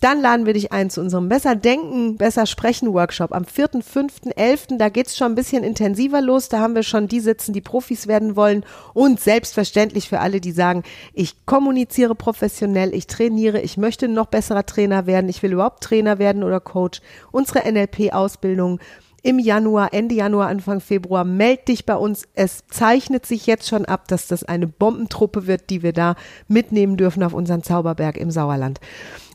Dann 0.00 0.22
laden 0.22 0.46
wir 0.46 0.54
dich 0.54 0.72
ein 0.72 0.88
zu 0.88 1.02
unserem 1.02 1.28
Besser 1.28 1.54
Denken, 1.54 2.16
Besser 2.16 2.46
Sprechen 2.46 2.92
Workshop 2.94 3.32
am 3.32 3.44
4., 3.44 3.82
5., 3.82 4.12
11. 4.34 4.68
Da 4.78 4.88
geht's 4.88 5.16
schon 5.16 5.32
ein 5.32 5.34
bisschen 5.34 5.62
intensiver 5.62 6.22
los. 6.22 6.48
Da 6.48 6.60
haben 6.60 6.74
wir 6.74 6.82
schon 6.82 7.06
die 7.06 7.20
sitzen, 7.20 7.52
die 7.52 7.60
Profis 7.60 8.06
werden 8.06 8.34
wollen. 8.34 8.64
Und 8.94 9.20
selbstverständlich 9.20 10.08
für 10.08 10.20
alle, 10.20 10.40
die 10.40 10.52
sagen, 10.52 10.84
ich 11.12 11.44
kommuniziere 11.44 12.14
professionell, 12.14 12.94
ich 12.94 13.08
trainiere, 13.08 13.60
ich 13.60 13.76
möchte 13.76 14.08
noch 14.08 14.26
besserer 14.26 14.64
Trainer 14.64 15.06
werden, 15.06 15.28
ich 15.28 15.42
will 15.42 15.52
überhaupt 15.52 15.82
Trainer 15.82 16.18
werden 16.18 16.44
oder 16.44 16.60
Coach. 16.60 17.02
Unsere 17.30 17.70
NLP-Ausbildung 17.70 18.80
im 19.22 19.38
Januar, 19.38 19.92
Ende 19.92 20.14
Januar, 20.14 20.48
Anfang 20.48 20.80
Februar. 20.80 21.24
Meld 21.24 21.68
dich 21.68 21.84
bei 21.84 21.94
uns. 21.94 22.26
Es 22.34 22.64
zeichnet 22.70 23.26
sich 23.26 23.46
jetzt 23.46 23.68
schon 23.68 23.84
ab, 23.84 24.08
dass 24.08 24.28
das 24.28 24.44
eine 24.44 24.66
Bombentruppe 24.66 25.46
wird, 25.46 25.68
die 25.68 25.82
wir 25.82 25.92
da 25.92 26.14
mitnehmen 26.48 26.96
dürfen 26.96 27.22
auf 27.22 27.34
unseren 27.34 27.62
Zauberberg 27.62 28.16
im 28.16 28.30
Sauerland. 28.30 28.80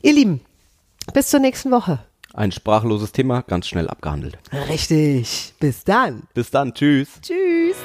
Ihr 0.01 0.13
Lieben, 0.13 0.41
bis 1.13 1.29
zur 1.29 1.39
nächsten 1.39 1.71
Woche. 1.71 1.99
Ein 2.33 2.51
sprachloses 2.51 3.13
Thema, 3.13 3.41
ganz 3.43 3.67
schnell 3.67 3.89
abgehandelt. 3.89 4.37
Richtig. 4.69 5.53
Bis 5.59 5.83
dann. 5.85 6.23
Bis 6.33 6.51
dann, 6.51 6.73
tschüss. 6.73 7.07
Tschüss. 7.21 7.77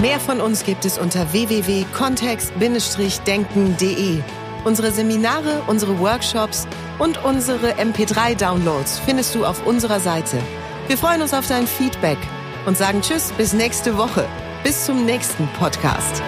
Mehr 0.00 0.18
von 0.18 0.40
uns 0.40 0.64
gibt 0.64 0.84
es 0.84 0.98
unter 0.98 1.32
www.kontext-denken.de. 1.32 4.18
Unsere 4.64 4.90
Seminare, 4.90 5.62
unsere 5.66 5.98
Workshops 6.00 6.66
und 6.98 7.22
unsere 7.24 7.74
MP3-Downloads 7.74 8.98
findest 9.00 9.34
du 9.34 9.44
auf 9.44 9.66
unserer 9.66 10.00
Seite. 10.00 10.38
Wir 10.86 10.96
freuen 10.96 11.22
uns 11.22 11.34
auf 11.34 11.46
dein 11.46 11.66
Feedback 11.66 12.18
und 12.66 12.76
sagen 12.76 13.02
Tschüss 13.02 13.32
bis 13.32 13.52
nächste 13.52 13.96
Woche. 13.96 14.26
Bis 14.64 14.86
zum 14.86 15.04
nächsten 15.04 15.46
Podcast. 15.58 16.22